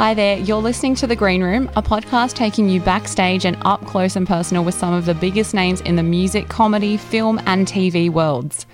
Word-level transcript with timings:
Hi 0.00 0.14
there, 0.14 0.38
you're 0.38 0.62
listening 0.62 0.94
to 0.94 1.06
The 1.06 1.14
Green 1.14 1.42
Room, 1.42 1.70
a 1.76 1.82
podcast 1.82 2.32
taking 2.32 2.70
you 2.70 2.80
backstage 2.80 3.44
and 3.44 3.58
up 3.66 3.84
close 3.84 4.16
and 4.16 4.26
personal 4.26 4.64
with 4.64 4.74
some 4.74 4.94
of 4.94 5.04
the 5.04 5.14
biggest 5.14 5.52
names 5.52 5.82
in 5.82 5.96
the 5.96 6.02
music, 6.02 6.48
comedy, 6.48 6.96
film, 6.96 7.38
and 7.44 7.66
TV 7.66 8.08
worlds. 8.08 8.64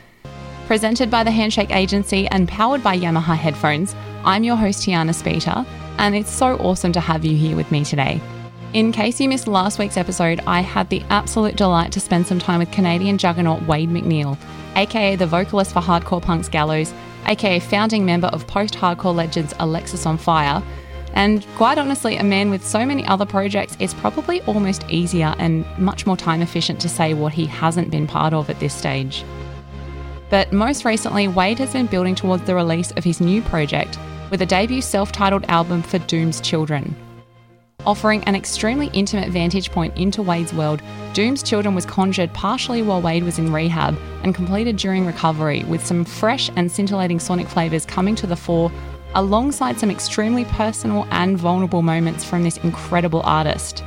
Presented 0.69 1.11
by 1.11 1.25
the 1.25 1.33
Handshake 1.33 1.75
Agency 1.75 2.29
and 2.29 2.47
powered 2.47 2.81
by 2.81 2.97
Yamaha 2.97 3.37
headphones, 3.37 3.97
I'm 4.25 4.45
your 4.45 4.55
host, 4.55 4.87
Tiana 4.87 5.13
Speter, 5.13 5.67
and 5.99 6.15
it's 6.15 6.31
so 6.31 6.59
awesome 6.59 6.93
to 6.93 7.01
have 7.01 7.25
you 7.25 7.37
here 7.37 7.57
with 7.57 7.73
me 7.73 7.85
today. 7.85 8.21
In 8.73 8.93
case 8.93 9.21
you 9.21 9.29
missed 9.29 9.49
last 9.49 9.81
week's 9.81 9.97
episode, 9.97 10.41
I 10.47 10.61
had 10.61 10.91
the 10.91 11.03
absolute 11.11 11.57
delight 11.57 11.91
to 11.91 11.99
spend 11.99 12.29
some 12.29 12.39
time 12.39 12.61
with 12.61 12.71
Canadian 12.71 13.19
juggernaut 13.19 13.65
Wade 13.65 13.91
MacNeil, 13.91 14.39
aka 14.77 15.17
the 15.17 15.27
vocalist 15.27 15.73
for 15.73 15.81
Hardcore 15.81 16.23
Punk's 16.23 16.49
Gallows, 16.49 16.95
aka 17.27 17.59
founding 17.59 18.05
member 18.05 18.29
of 18.29 18.47
post 18.47 18.75
hardcore 18.75 19.13
legends 19.13 19.55
Alexisonfire, 19.55 20.63
and 21.17 21.47
quite 21.57 21.79
honestly, 21.79 22.19
a 22.19 22.23
man 22.23 22.51
with 22.51 22.65
so 22.65 22.85
many 22.85 23.03
other 23.07 23.25
projects, 23.25 23.75
it's 23.81 23.95
probably 23.95 24.43
almost 24.43 24.85
easier 24.91 25.35
and 25.39 25.65
much 25.79 26.05
more 26.07 26.17
time 26.17 26.43
efficient 26.43 26.79
to 26.83 26.91
say 26.91 27.15
what 27.15 27.33
he 27.33 27.47
hasn't 27.47 27.91
been 27.91 28.07
part 28.07 28.35
of 28.35 28.51
at 28.51 28.61
this 28.61 28.75
stage. 28.75 29.25
But 30.29 30.53
most 30.53 30.85
recently, 30.85 31.27
Wade 31.27 31.59
has 31.59 31.73
been 31.73 31.87
building 31.87 32.15
towards 32.15 32.43
the 32.45 32.55
release 32.55 32.91
of 32.93 33.05
his 33.05 33.23
new 33.23 33.41
project 33.41 33.99
with 34.31 34.43
a 34.43 34.47
debut 34.47 34.83
self 34.83 35.11
titled 35.11 35.47
album 35.47 35.83
for 35.83 35.99
Doom's 36.01 36.39
Children. 36.39 36.95
Offering 37.87 38.23
an 38.25 38.35
extremely 38.35 38.89
intimate 38.89 39.31
vantage 39.31 39.71
point 39.71 39.97
into 39.97 40.21
Wade's 40.21 40.53
world, 40.53 40.83
Doom's 41.15 41.43
Children 41.43 41.75
was 41.75 41.87
conjured 41.87 42.35
partially 42.35 42.83
while 42.83 43.01
Wade 43.01 43.25
was 43.25 43.39
in 43.39 43.53
rehab 43.55 43.97
and 44.23 44.35
completed 44.35 44.77
during 44.77 45.07
recovery, 45.07 45.65
with 45.65 45.87
some 45.87 46.05
fresh 46.05 46.51
and 46.57 46.71
scintillating 46.71 47.21
sonic 47.21 47.47
flavours 47.47 47.87
coming 47.87 48.15
to 48.17 48.27
the 48.27 48.37
fore 48.37 48.71
alongside 49.17 49.81
some 49.81 49.91
extremely 49.91 50.45
personal 50.45 51.07
and 51.11 51.39
vulnerable 51.39 51.83
moments 51.83 52.23
from 52.23 52.43
this 52.43 52.59
incredible 52.59 53.23
artist. 53.23 53.83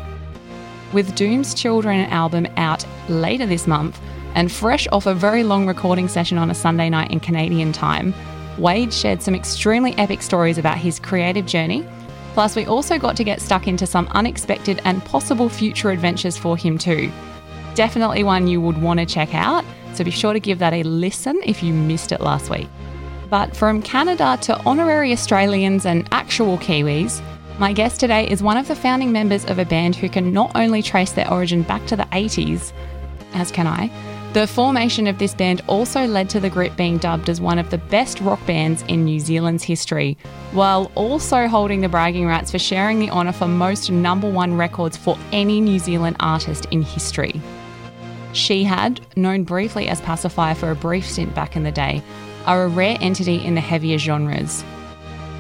With 0.92 1.16
Doom's 1.16 1.54
Children 1.54 2.10
album 2.10 2.48
out 2.58 2.84
later 3.08 3.46
this 3.46 3.68
month, 3.68 4.02
and 4.36 4.52
fresh 4.52 4.88
off 4.92 5.06
a 5.06 5.14
very 5.14 5.44
long 5.44 5.68
recording 5.68 6.08
session 6.08 6.38
on 6.38 6.50
a 6.52 6.56
Sunday 6.56 6.90
night 6.90 7.12
in 7.12 7.20
Canadian 7.20 7.72
time, 7.72 8.14
Wade 8.58 8.94
shared 8.94 9.22
some 9.22 9.36
extremely 9.36 9.94
epic 9.98 10.22
stories 10.22 10.58
about 10.58 10.78
his 10.78 11.00
creative 11.00 11.46
journey. 11.46 11.88
Plus, 12.34 12.56
we 12.56 12.66
also 12.66 12.98
got 12.98 13.16
to 13.18 13.24
get 13.24 13.40
stuck 13.40 13.68
into 13.68 13.86
some 13.86 14.08
unexpected 14.12 14.82
and 14.84 15.04
possible 15.06 15.48
future 15.48 15.92
adventures 15.92 16.38
for 16.38 16.58
him, 16.58 16.78
too. 16.78 17.12
Definitely 17.76 18.24
one 18.24 18.48
you 18.48 18.62
would 18.62 18.82
want 18.82 19.00
to 19.00 19.06
check 19.06 19.34
out, 19.36 19.64
so 19.94 20.04
be 20.04 20.12
sure 20.12 20.34
to 20.34 20.40
give 20.40 20.60
that 20.60 20.74
a 20.74 20.84
listen 20.84 21.40
if 21.46 21.62
you 21.62 21.74
missed 21.74 22.12
it 22.12 22.22
last 22.22 22.50
week. 22.50 22.68
But 23.30 23.56
from 23.56 23.82
Canada 23.82 24.38
to 24.42 24.58
honorary 24.66 25.12
Australians 25.12 25.86
and 25.86 26.08
actual 26.12 26.58
Kiwis, 26.58 27.22
my 27.60 27.74
guest 27.74 28.00
today 28.00 28.28
is 28.28 28.42
one 28.42 28.58
of 28.58 28.68
the 28.68 28.76
founding 28.76 29.12
members 29.12 29.46
of 29.46 29.60
a 29.60 29.66
band 29.66 29.96
who 29.96 30.10
can 30.10 30.34
not 30.34 30.52
only 30.56 30.82
trace 30.82 31.12
their 31.12 31.32
origin 31.32 31.62
back 31.62 31.86
to 31.88 31.96
the 31.96 32.04
80s, 32.06 32.72
as 33.34 33.52
can 33.52 33.68
I, 33.68 33.92
the 34.34 34.48
formation 34.48 35.06
of 35.08 35.20
this 35.20 35.34
band 35.34 35.62
also 35.68 36.06
led 36.06 36.30
to 36.32 36.40
the 36.40 36.50
group 36.50 36.76
being 36.76 36.98
dubbed 36.98 37.30
as 37.30 37.42
one 37.42 37.60
of 37.60 37.70
the 37.70 37.78
best 37.78 38.20
rock 38.22 38.44
bands 38.48 38.84
in 38.88 39.06
New 39.06 39.20
Zealand's 39.20 39.64
history, 39.64 40.18
while 40.52 40.92
also 40.96 41.48
holding 41.48 41.82
the 41.82 41.90
bragging 41.90 42.26
rights 42.26 42.52
for 42.52 42.60
sharing 42.60 43.00
the 43.00 43.10
honour 43.12 43.32
for 43.32 43.48
most 43.48 43.92
number 43.92 44.30
one 44.30 44.56
records 44.56 44.98
for 44.98 45.18
any 45.32 45.62
New 45.62 45.80
Zealand 45.80 46.16
artist 46.20 46.66
in 46.72 46.82
history. 46.82 47.42
Shihad, 48.34 49.02
known 49.18 49.44
briefly 49.44 49.88
as 49.88 50.02
Pacifier 50.02 50.56
for 50.56 50.72
a 50.72 50.76
brief 50.76 51.10
stint 51.10 51.34
back 51.34 51.56
in 51.56 51.64
the 51.64 51.72
day, 51.72 52.04
are 52.50 52.64
a 52.64 52.68
rare 52.68 52.98
entity 53.00 53.36
in 53.46 53.54
the 53.54 53.62
heavier 53.62 54.00
genres. 54.00 54.66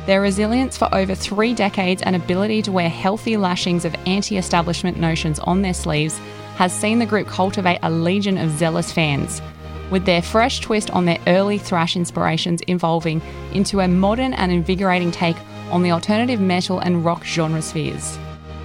Their 0.06 0.22
resilience 0.22 0.78
for 0.78 0.94
over 0.94 1.16
three 1.16 1.56
decades 1.56 2.04
and 2.04 2.16
ability 2.16 2.62
to 2.62 2.72
wear 2.72 2.88
healthy 2.88 3.36
lashings 3.36 3.84
of 3.84 3.96
anti 4.06 4.38
establishment 4.38 4.98
notions 4.98 5.40
on 5.40 5.64
their 5.64 5.74
sleeves 5.74 6.20
has 6.56 6.72
seen 6.72 7.00
the 7.00 7.06
group 7.08 7.28
cultivate 7.28 7.80
a 7.82 7.90
legion 7.90 8.38
of 8.38 8.52
zealous 8.52 8.92
fans, 8.92 9.42
with 9.90 10.06
their 10.06 10.22
fresh 10.22 10.60
twist 10.60 10.92
on 10.92 11.06
their 11.06 11.20
early 11.26 11.58
thrash 11.58 11.96
inspirations 11.96 12.62
evolving 12.68 13.22
into 13.54 13.80
a 13.80 13.88
modern 13.88 14.34
and 14.34 14.52
invigorating 14.52 15.10
take 15.12 15.38
on 15.72 15.82
the 15.82 15.92
alternative 15.92 16.40
metal 16.40 16.80
and 16.80 17.04
rock 17.04 17.24
genre 17.24 17.62
spheres. 17.62 18.20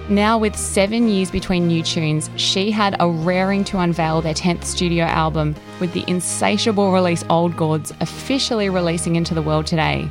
Now, 0.07 0.37
with 0.37 0.55
seven 0.55 1.07
years 1.09 1.31
between 1.31 1.65
new 1.65 1.81
tunes, 1.81 2.29
Shihad 2.35 2.95
a 2.99 3.09
raring 3.09 3.63
to 3.65 3.79
unveil 3.79 4.21
their 4.21 4.35
10th 4.35 4.63
studio 4.63 5.05
album, 5.05 5.55
with 5.79 5.93
the 5.93 6.03
insatiable 6.07 6.91
release 6.91 7.23
Old 7.27 7.57
Gods 7.57 7.91
officially 8.01 8.69
releasing 8.69 9.15
into 9.15 9.33
the 9.33 9.41
world 9.41 9.65
today. 9.65 10.07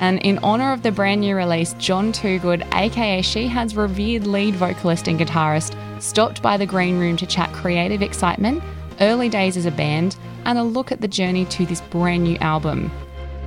And 0.00 0.18
in 0.18 0.38
honour 0.40 0.74
of 0.74 0.82
the 0.82 0.92
brand 0.92 1.22
new 1.22 1.34
release, 1.34 1.72
Jon 1.74 2.12
Toogood, 2.12 2.62
aka 2.74 3.22
Shihad's 3.22 3.74
revered 3.74 4.26
lead 4.26 4.54
vocalist 4.54 5.08
and 5.08 5.18
guitarist, 5.18 5.74
stopped 6.02 6.42
by 6.42 6.58
the 6.58 6.66
Green 6.66 6.98
Room 6.98 7.16
to 7.16 7.24
chat 7.24 7.50
creative 7.54 8.02
excitement, 8.02 8.62
early 9.00 9.30
days 9.30 9.56
as 9.56 9.64
a 9.64 9.70
band, 9.70 10.14
and 10.44 10.58
a 10.58 10.62
look 10.62 10.92
at 10.92 11.00
the 11.00 11.08
journey 11.08 11.46
to 11.46 11.64
this 11.64 11.80
brand 11.80 12.24
new 12.24 12.36
album. 12.40 12.90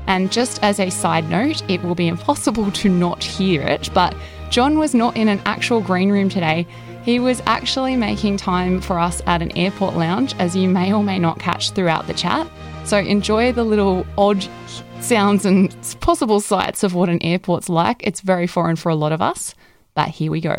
And 0.07 0.31
just 0.31 0.63
as 0.63 0.79
a 0.79 0.89
side 0.89 1.29
note, 1.29 1.61
it 1.69 1.83
will 1.83 1.95
be 1.95 2.07
impossible 2.07 2.71
to 2.71 2.89
not 2.89 3.23
hear 3.23 3.61
it, 3.61 3.91
but 3.93 4.15
Jon 4.55 4.79
was 4.79 4.95
not 4.95 5.17
in 5.17 5.27
an 5.27 5.41
actual 5.45 5.81
green 5.81 6.09
room 6.09 6.29
today. 6.29 6.65
He 7.03 7.19
was 7.19 7.41
actually 7.45 7.97
making 7.97 8.37
time 8.37 8.79
for 8.79 8.97
us 8.97 9.21
at 9.25 9.41
an 9.41 9.51
airport 9.57 9.97
lounge, 9.97 10.33
as 10.39 10.55
you 10.55 10.69
may 10.69 10.93
or 10.93 11.03
may 11.03 11.19
not 11.19 11.39
catch 11.39 11.71
throughout 11.71 12.07
the 12.07 12.13
chat. 12.13 12.47
So 12.85 12.97
enjoy 12.99 13.51
the 13.51 13.65
little 13.65 14.07
odd 14.17 14.47
sounds 15.01 15.45
and 15.45 15.75
possible 15.99 16.39
sights 16.39 16.83
of 16.83 16.93
what 16.93 17.09
an 17.09 17.21
airport's 17.21 17.67
like. 17.67 18.01
It's 18.07 18.21
very 18.21 18.47
foreign 18.47 18.77
for 18.77 18.87
a 18.87 18.95
lot 18.95 19.11
of 19.11 19.21
us, 19.21 19.53
but 19.93 20.07
here 20.07 20.31
we 20.31 20.39
go. 20.39 20.55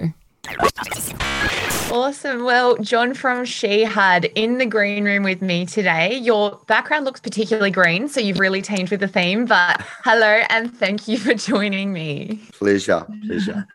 Awesome. 1.91 2.45
Well, 2.45 2.77
Jon 2.77 3.15
from 3.15 3.47
Shihad 3.47 4.31
in 4.35 4.59
the 4.59 4.67
green 4.67 5.07
room 5.07 5.23
with 5.23 5.41
me 5.41 5.65
today. 5.65 6.19
Your 6.19 6.61
background 6.67 7.07
looks 7.07 7.21
particularly 7.21 7.71
green, 7.71 8.09
so 8.09 8.21
you've 8.21 8.41
really 8.41 8.61
teamed 8.61 8.91
with 8.91 9.01
the 9.01 9.09
theme. 9.09 9.47
But 9.47 9.81
hello 10.05 10.43
and 10.51 10.77
thank 10.77 11.09
you 11.09 11.17
for 11.17 11.33
joining 11.33 11.95
me. 11.95 12.41
Pleasure. 12.53 13.07
Pleasure. 13.27 13.67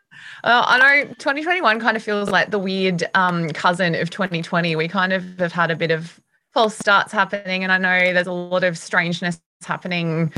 Uh, 0.44 0.64
I 0.66 0.78
know 0.78 1.14
2021 1.14 1.80
kind 1.80 1.96
of 1.96 2.04
feels 2.04 2.30
like 2.30 2.52
the 2.52 2.60
weird 2.60 3.04
um, 3.14 3.50
cousin 3.50 3.96
of 3.96 4.10
2020. 4.10 4.76
We 4.76 4.88
kind 4.88 5.14
of 5.14 5.24
have 5.40 5.52
had 5.52 5.72
a 5.72 5.76
bit 5.76 5.92
of 5.92 6.20
false 6.54 6.78
starts 6.78 7.12
happening, 7.12 7.64
and 7.64 7.72
I 7.72 7.78
know 7.78 8.14
there's 8.14 8.28
a 8.28 8.32
lot 8.32 8.64
of 8.64 8.78
strangeness 8.78 9.40
happening, 9.64 10.34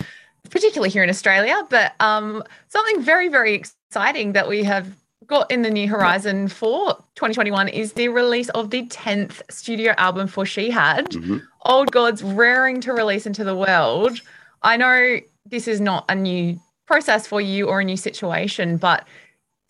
particularly 0.49 0.89
here 0.89 1.03
in 1.03 1.09
Australia. 1.09 1.61
But 1.69 1.93
um, 1.99 2.43
something 2.67 3.01
very, 3.01 3.29
very 3.29 3.53
exciting 3.53 4.33
that 4.33 4.47
we 4.47 4.63
have 4.63 4.87
got 5.25 5.49
in 5.49 5.61
the 5.61 5.69
new 5.69 5.87
horizon 5.87 6.47
for 6.49 6.95
2021 7.15 7.69
is 7.69 7.93
the 7.93 8.09
release 8.09 8.49
of 8.49 8.69
the 8.69 8.85
10th 8.87 9.41
studio 9.49 9.93
album 9.97 10.27
for 10.27 10.43
Shihad, 10.43 11.07
mm-hmm. 11.07 11.37
Old 11.65 11.91
Gods, 11.91 12.21
raring 12.21 12.81
to 12.81 12.93
release 12.93 13.25
into 13.25 13.43
the 13.43 13.55
world. 13.55 14.19
I 14.63 14.77
know 14.77 15.19
this 15.45 15.67
is 15.67 15.79
not 15.79 16.05
a 16.09 16.15
new 16.15 16.59
process 16.85 17.25
for 17.25 17.41
you 17.41 17.67
or 17.67 17.79
a 17.79 17.83
new 17.83 17.97
situation, 17.97 18.77
but 18.77 19.07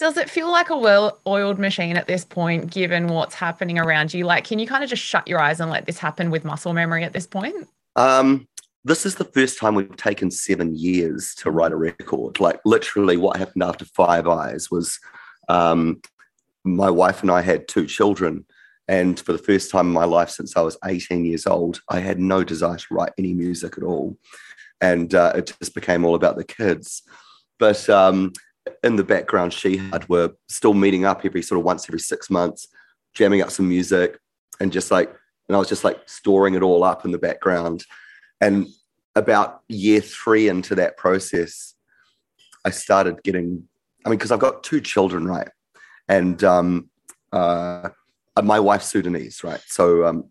does 0.03 0.18
it 0.18 0.30
feel 0.30 0.52
like 0.52 0.69
a 0.69 0.75
well 0.75 1.18
oiled 1.25 1.58
machine 1.58 1.96
at 1.96 2.08
this 2.08 2.25
point, 2.25 2.69
given 2.69 3.07
what's 3.07 3.36
happening 3.36 3.80
around 3.80 4.13
you? 4.13 4.25
Like, 4.25 4.44
can 4.44 4.60
you 4.60 4.68
kind 4.68 4.83
of 4.83 4.89
just 4.89 5.01
shut 5.01 5.25
your 5.30 5.39
eyes 5.39 5.62
and 5.62 5.72
let 5.72 5.86
this 5.86 5.98
happen 5.98 6.30
with 6.30 6.44
muscle 6.44 6.74
memory 6.74 7.06
at 7.06 7.13
this 7.13 7.25
point? 7.25 7.69
Um, 7.95 8.45
this 8.83 9.06
is 9.06 9.16
the 9.16 9.24
first 9.24 9.57
time 9.57 9.75
we've 9.75 9.95
taken 9.95 10.30
seven 10.30 10.75
years 10.75 11.33
to 11.36 11.51
write 11.51 11.72
a 11.72 11.77
record. 11.77 12.42
Like, 12.42 12.60
literally, 12.66 13.16
what 13.16 13.38
happened 13.38 13.63
after 13.63 13.86
Five 13.86 14.27
Eyes 14.27 14.69
was 14.69 15.00
um, 15.48 16.01
my 16.66 16.89
wife 16.89 17.22
and 17.22 17.31
I 17.31 17.39
had 17.39 17.69
two 17.69 17.86
children. 17.86 18.45
And 18.89 19.18
for 19.18 19.31
the 19.31 19.38
first 19.38 19.72
time 19.72 19.88
in 19.88 19.94
my 19.94 20.04
life 20.04 20.31
since 20.31 20.57
I 20.57 20.62
was 20.63 20.77
18 20.83 21.24
years 21.24 21.48
old, 21.48 21.80
I 21.88 22.01
had 22.01 22.19
no 22.19 22.44
desire 22.44 22.75
to 22.75 22.94
write 22.94 23.13
any 23.18 23.33
music 23.33 23.77
at 23.77 23.86
all. 23.86 24.18
And 24.81 25.16
uh, 25.16 25.31
it 25.33 25.56
just 25.62 25.74
became 25.74 26.04
all 26.04 26.16
about 26.16 26.36
the 26.36 26.44
kids. 26.44 27.04
But 27.57 27.89
um, 27.89 28.33
in 28.83 28.95
the 28.95 29.04
background, 29.04 29.51
Shihad 29.51 30.07
were 30.10 30.31
still 30.48 30.74
meeting 30.74 31.06
up 31.06 31.25
every 31.25 31.42
sort 31.42 31.60
of 31.60 31.65
once 31.65 31.88
every 31.89 32.00
six 32.00 32.30
months, 32.30 32.68
jamming 33.13 33.42
up 33.42 33.51
some 33.51 33.68
music, 33.68 34.19
and 34.60 34.71
just 34.71 34.92
like, 34.92 35.10
and 35.48 35.56
I 35.56 35.60
was 35.60 35.69
just 35.69 35.83
like 35.83 36.00
storing 36.06 36.56
it 36.56 36.63
all 36.63 36.83
up 36.83 37.06
in 37.06 37.12
the 37.12 37.18
background. 37.18 37.86
And 38.39 38.68
about 39.15 39.62
year 39.68 40.01
three 40.01 40.48
into 40.48 40.75
that 40.75 40.98
process, 40.98 41.75
I 42.65 42.69
started 42.69 43.24
getting, 43.24 43.68
I 44.06 44.10
mean, 44.10 44.18
because 44.18 44.31
I've 44.31 44.39
got 44.39 44.63
two 44.63 44.81
children, 44.81 45.25
right? 45.25 45.50
And 46.07 46.44
um, 46.44 46.89
uh, 47.31 47.89
my 48.42 48.60
wife's 48.60 48.88
Sudanese, 48.88 49.44
right? 49.44 49.62
So, 49.68 50.06
um, 50.06 50.25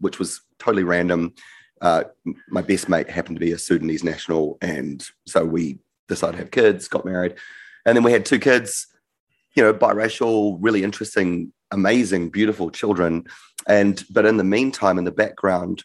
which 0.00 0.18
was 0.18 0.40
totally 0.58 0.84
random. 0.84 1.34
Uh, 1.80 2.04
my 2.48 2.62
best 2.62 2.88
mate 2.88 3.10
happened 3.10 3.36
to 3.36 3.44
be 3.44 3.52
a 3.52 3.58
Sudanese 3.58 4.02
national, 4.02 4.56
and 4.62 5.04
so 5.26 5.44
we 5.44 5.78
decided 6.08 6.32
to 6.32 6.42
have 6.42 6.50
kids, 6.50 6.88
got 6.88 7.04
married, 7.04 7.34
and 7.84 7.96
then 7.96 8.02
we 8.02 8.12
had 8.12 8.26
two 8.26 8.38
kids, 8.38 8.86
you 9.54 9.62
know, 9.62 9.72
biracial, 9.72 10.58
really 10.60 10.82
interesting, 10.82 11.52
amazing, 11.70 12.30
beautiful 12.30 12.70
children. 12.70 13.24
And 13.68 14.04
but 14.10 14.26
in 14.26 14.36
the 14.36 14.44
meantime, 14.44 14.98
in 14.98 15.04
the 15.04 15.12
background, 15.12 15.84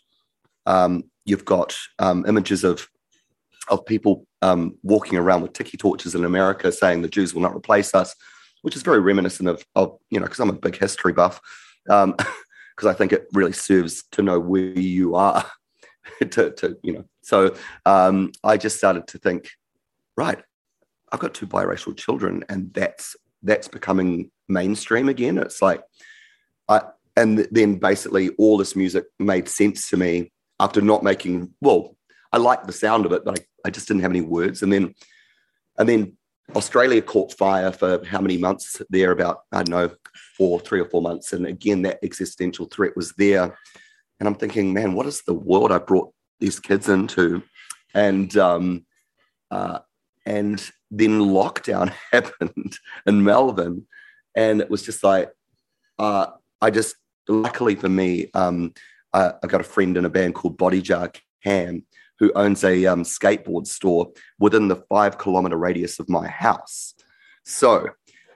um, 0.65 1.03
you've 1.25 1.45
got 1.45 1.77
um, 1.99 2.25
images 2.27 2.63
of 2.63 2.87
of 3.69 3.85
people 3.85 4.25
um, 4.41 4.77
walking 4.83 5.17
around 5.17 5.41
with 5.41 5.53
tiki 5.53 5.77
torches 5.77 6.15
in 6.15 6.25
America 6.25 6.71
saying 6.71 7.01
the 7.01 7.07
Jews 7.07 7.33
will 7.33 7.41
not 7.41 7.55
replace 7.55 7.93
us, 7.93 8.15
which 8.63 8.75
is 8.75 8.81
very 8.81 8.99
reminiscent 8.99 9.47
of, 9.47 9.65
of 9.75 9.97
you 10.09 10.19
know, 10.19 10.25
because 10.25 10.39
I'm 10.39 10.49
a 10.49 10.53
big 10.53 10.77
history 10.77 11.13
buff, 11.13 11.39
because 11.85 12.03
um, 12.03 12.15
I 12.85 12.93
think 12.93 13.13
it 13.13 13.27
really 13.33 13.53
serves 13.53 14.03
to 14.11 14.21
know 14.21 14.39
where 14.39 14.77
you 14.77 15.15
are. 15.15 15.45
to, 16.31 16.51
to, 16.51 16.77
you 16.83 16.93
know, 16.93 17.05
so 17.21 17.55
um, 17.85 18.31
I 18.43 18.57
just 18.57 18.77
started 18.77 19.07
to 19.07 19.17
think, 19.19 19.51
right, 20.17 20.41
I've 21.11 21.19
got 21.19 21.33
two 21.33 21.47
biracial 21.47 21.95
children, 21.95 22.43
and 22.49 22.73
that's 22.73 23.15
that's 23.43 23.67
becoming 23.67 24.31
mainstream 24.47 25.09
again. 25.09 25.37
It's 25.37 25.61
like, 25.61 25.81
I 26.67 26.81
and 27.17 27.47
then 27.51 27.75
basically 27.75 28.29
all 28.37 28.57
this 28.57 28.75
music 28.75 29.05
made 29.19 29.49
sense 29.49 29.89
to 29.89 29.97
me 29.97 30.31
after 30.59 30.81
not 30.81 31.03
making 31.03 31.53
well. 31.61 31.95
I 32.31 32.37
liked 32.37 32.67
the 32.67 32.73
sound 32.73 33.05
of 33.05 33.11
it, 33.11 33.25
but 33.25 33.39
I, 33.39 33.67
I 33.67 33.69
just 33.69 33.87
didn't 33.87 34.03
have 34.03 34.11
any 34.11 34.21
words. 34.21 34.63
And 34.63 34.71
then, 34.71 34.95
and 35.77 35.89
then 35.89 36.17
Australia 36.55 37.01
caught 37.01 37.37
fire 37.37 37.71
for 37.73 38.05
how 38.05 38.21
many 38.21 38.37
months 38.37 38.81
there? 38.89 39.11
About 39.11 39.41
I 39.51 39.63
don't 39.63 39.69
know, 39.69 39.95
four, 40.37 40.59
three 40.59 40.79
or 40.79 40.85
four 40.85 41.01
months. 41.01 41.33
And 41.33 41.45
again, 41.45 41.81
that 41.81 41.99
existential 42.03 42.67
threat 42.67 42.95
was 42.95 43.11
there. 43.13 43.57
And 44.19 44.27
I'm 44.27 44.35
thinking, 44.35 44.73
man, 44.73 44.93
what 44.93 45.07
is 45.07 45.23
the 45.23 45.33
world 45.33 45.71
I 45.71 45.79
brought 45.79 46.13
these 46.39 46.59
kids 46.59 46.87
into? 46.87 47.43
And 47.93 48.35
um, 48.37 48.85
uh, 49.49 49.79
and 50.31 50.71
then 50.89 51.19
lockdown 51.19 51.93
happened 52.11 52.77
in 53.05 53.23
Melbourne, 53.23 53.85
and 54.33 54.61
it 54.61 54.69
was 54.69 54.83
just 54.83 55.03
like, 55.03 55.29
uh, 55.99 56.27
I 56.61 56.71
just 56.71 56.95
luckily 57.27 57.75
for 57.75 57.89
me, 57.89 58.29
um, 58.33 58.73
I, 59.13 59.33
I, 59.43 59.47
got 59.47 59.61
a 59.61 59.65
friend 59.65 59.97
in 59.97 60.05
a 60.05 60.09
band 60.09 60.35
called 60.35 60.57
Bodyjar 60.57 61.15
Cam 61.43 61.85
who 62.17 62.31
owns 62.33 62.63
a 62.63 62.85
um, 62.85 63.03
skateboard 63.03 63.67
store 63.67 64.11
within 64.39 64.67
the 64.67 64.75
five 64.75 65.17
kilometer 65.17 65.57
radius 65.57 65.99
of 65.99 66.07
my 66.07 66.27
house. 66.27 66.93
So 67.45 67.89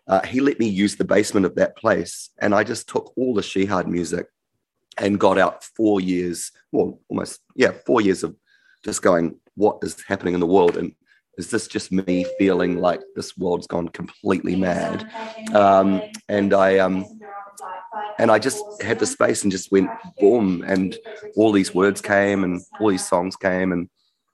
uh, 0.08 0.26
he 0.26 0.40
let 0.40 0.60
me 0.60 0.68
use 0.68 0.96
the 0.96 1.06
basement 1.06 1.46
of 1.46 1.56
that 1.56 1.78
place, 1.78 2.30
and 2.42 2.54
I 2.54 2.64
just 2.64 2.90
took 2.90 3.14
all 3.16 3.34
the 3.34 3.42
Shihad 3.42 3.88
music 3.88 4.28
and 4.98 5.20
got 5.20 5.38
out 5.38 5.64
four 5.64 6.02
years, 6.02 6.52
well, 6.72 7.00
almost 7.10 7.40
yeah, 7.56 7.72
four 7.86 8.02
years 8.02 8.24
of 8.24 8.36
just 8.84 9.02
going, 9.02 9.40
what 9.56 9.78
is 9.82 10.04
happening 10.06 10.34
in 10.34 10.40
the 10.42 10.46
world, 10.46 10.76
and 10.76 10.94
is 11.38 11.50
this 11.50 11.68
just 11.68 11.92
me 11.92 12.26
feeling 12.38 12.80
like 12.80 13.02
this 13.16 13.38
world's 13.38 13.68
gone 13.68 13.90
completely 13.90 14.56
mad? 14.56 15.10
Um, 15.54 16.02
and 16.30 16.54
I 16.54 16.80
um, 16.80 17.06
and 18.18 18.32
I 18.32 18.40
just 18.40 18.64
had 18.82 19.00
the 19.00 19.06
space 19.06 19.44
and 19.44 19.52
just 19.52 19.72
went 19.72 19.90
boom, 20.20 20.64
and 20.66 20.98
all 21.36 21.52
these 21.52 21.74
words 21.74 22.02
came 22.02 22.44
and 22.44 22.62
all 22.80 22.90
these 22.90 23.08
songs 23.08 23.36
came, 23.36 23.72
and 23.72 23.90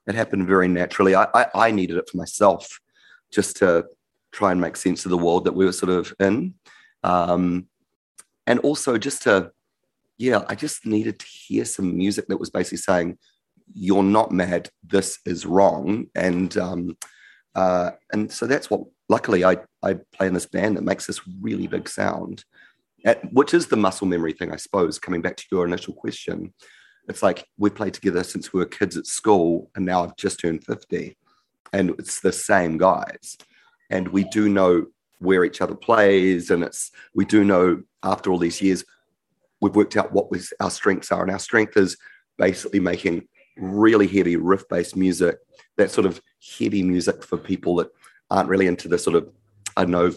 it 0.06 0.14
happened 0.14 0.46
very 0.46 0.68
naturally. 0.68 1.14
I, 1.14 1.26
I, 1.34 1.46
I 1.54 1.70
needed 1.70 1.96
it 1.96 2.08
for 2.08 2.16
myself, 2.16 2.80
just 3.30 3.56
to 3.58 3.86
try 4.32 4.52
and 4.52 4.60
make 4.60 4.76
sense 4.76 5.04
of 5.04 5.10
the 5.10 5.18
world 5.18 5.44
that 5.44 5.54
we 5.54 5.64
were 5.64 5.72
sort 5.72 5.90
of 5.90 6.14
in, 6.20 6.54
um, 7.02 7.66
and 8.46 8.58
also 8.60 8.98
just 8.98 9.22
to, 9.22 9.52
yeah, 10.18 10.44
I 10.48 10.54
just 10.54 10.86
needed 10.86 11.18
to 11.18 11.26
hear 11.26 11.64
some 11.64 11.96
music 11.96 12.28
that 12.28 12.40
was 12.40 12.50
basically 12.50 12.78
saying 12.78 13.18
you're 13.72 14.02
not 14.02 14.32
mad. 14.32 14.70
This 14.82 15.18
is 15.26 15.46
wrong. 15.46 16.06
And 16.14 16.56
um, 16.56 16.96
uh, 17.54 17.90
and 18.12 18.30
so 18.30 18.46
that's 18.46 18.70
what. 18.70 18.82
Luckily, 19.08 19.44
I 19.44 19.58
I 19.82 19.98
play 20.14 20.26
in 20.26 20.32
this 20.32 20.46
band 20.46 20.76
that 20.76 20.84
makes 20.84 21.06
this 21.06 21.20
really 21.42 21.66
big 21.66 21.86
sound, 21.86 22.44
at, 23.04 23.30
which 23.30 23.52
is 23.52 23.66
the 23.66 23.76
muscle 23.76 24.06
memory 24.06 24.32
thing, 24.32 24.50
I 24.50 24.56
suppose. 24.56 24.98
Coming 24.98 25.20
back 25.20 25.36
to 25.36 25.44
your 25.52 25.66
initial 25.66 25.92
question, 25.92 26.54
it's 27.08 27.22
like 27.22 27.46
we 27.58 27.68
played 27.68 27.92
together 27.92 28.24
since 28.24 28.52
we 28.52 28.60
were 28.60 28.64
kids 28.64 28.96
at 28.96 29.06
school, 29.06 29.70
and 29.74 29.84
now 29.84 30.02
I've 30.02 30.16
just 30.16 30.40
turned 30.40 30.64
fifty, 30.64 31.18
and 31.74 31.90
it's 31.98 32.20
the 32.20 32.32
same 32.32 32.78
guys, 32.78 33.36
and 33.90 34.08
we 34.08 34.24
do 34.24 34.48
know 34.48 34.86
where 35.18 35.44
each 35.44 35.60
other 35.60 35.74
plays, 35.74 36.50
and 36.50 36.62
it's 36.62 36.90
we 37.14 37.26
do 37.26 37.44
know 37.44 37.82
after 38.02 38.30
all 38.30 38.38
these 38.38 38.62
years, 38.62 38.82
we've 39.60 39.76
worked 39.76 39.96
out 39.98 40.12
what 40.12 40.30
was 40.30 40.54
our 40.58 40.70
strengths 40.70 41.12
are, 41.12 41.22
and 41.22 41.30
our 41.30 41.38
strength 41.38 41.76
is 41.76 41.98
basically 42.38 42.80
making 42.80 43.28
really 43.56 44.06
heavy 44.06 44.36
riff 44.36 44.68
based 44.68 44.96
music, 44.96 45.36
that 45.76 45.90
sort 45.90 46.06
of 46.06 46.20
heavy 46.58 46.82
music 46.82 47.22
for 47.22 47.36
people 47.36 47.76
that 47.76 47.88
aren't 48.30 48.48
really 48.48 48.66
into 48.66 48.88
the 48.88 48.98
sort 48.98 49.16
of, 49.16 49.30
I 49.76 49.82
don't 49.82 49.90
know, 49.90 50.12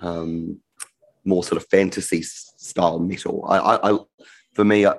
um, 0.00 0.60
more 1.24 1.44
sort 1.44 1.60
of 1.60 1.68
fantasy 1.68 2.22
style 2.22 2.98
metal. 2.98 3.44
I, 3.48 3.58
I, 3.58 3.90
I 3.92 3.98
for 4.54 4.64
me, 4.64 4.86
I, 4.86 4.94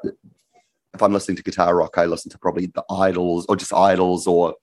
if 0.93 1.01
I'm 1.01 1.13
listening 1.13 1.37
to 1.37 1.43
guitar 1.43 1.75
rock, 1.75 1.97
I 1.97 2.05
listen 2.05 2.31
to 2.31 2.37
probably 2.37 2.67
the 2.67 2.83
Idles 2.89 3.45
or 3.47 3.55
just 3.55 3.73
Idles 3.73 4.27
or 4.27 4.55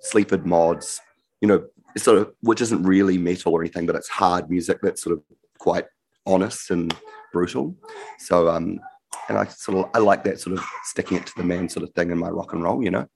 Sleaford 0.00 0.46
Mods, 0.46 1.00
you 1.40 1.48
know, 1.48 1.66
sort 1.96 2.18
of, 2.18 2.32
which 2.40 2.60
isn't 2.60 2.82
really 2.82 3.18
metal 3.18 3.52
or 3.52 3.62
anything, 3.62 3.86
but 3.86 3.96
it's 3.96 4.08
hard 4.08 4.50
music 4.50 4.78
that's 4.82 5.02
sort 5.02 5.16
of 5.16 5.22
quite 5.58 5.84
honest 6.26 6.70
and 6.70 6.94
brutal. 7.32 7.76
So, 8.18 8.48
um, 8.48 8.80
and 9.28 9.38
I 9.38 9.46
sort 9.46 9.78
of 9.78 9.90
I 9.94 9.98
like 9.98 10.24
that 10.24 10.40
sort 10.40 10.58
of 10.58 10.64
sticking 10.84 11.18
it 11.18 11.26
to 11.26 11.32
the 11.36 11.44
man 11.44 11.68
sort 11.68 11.84
of 11.84 11.94
thing 11.94 12.10
in 12.10 12.18
my 12.18 12.28
rock 12.28 12.52
and 12.52 12.62
roll, 12.62 12.82
you 12.82 12.90
know. 12.90 13.06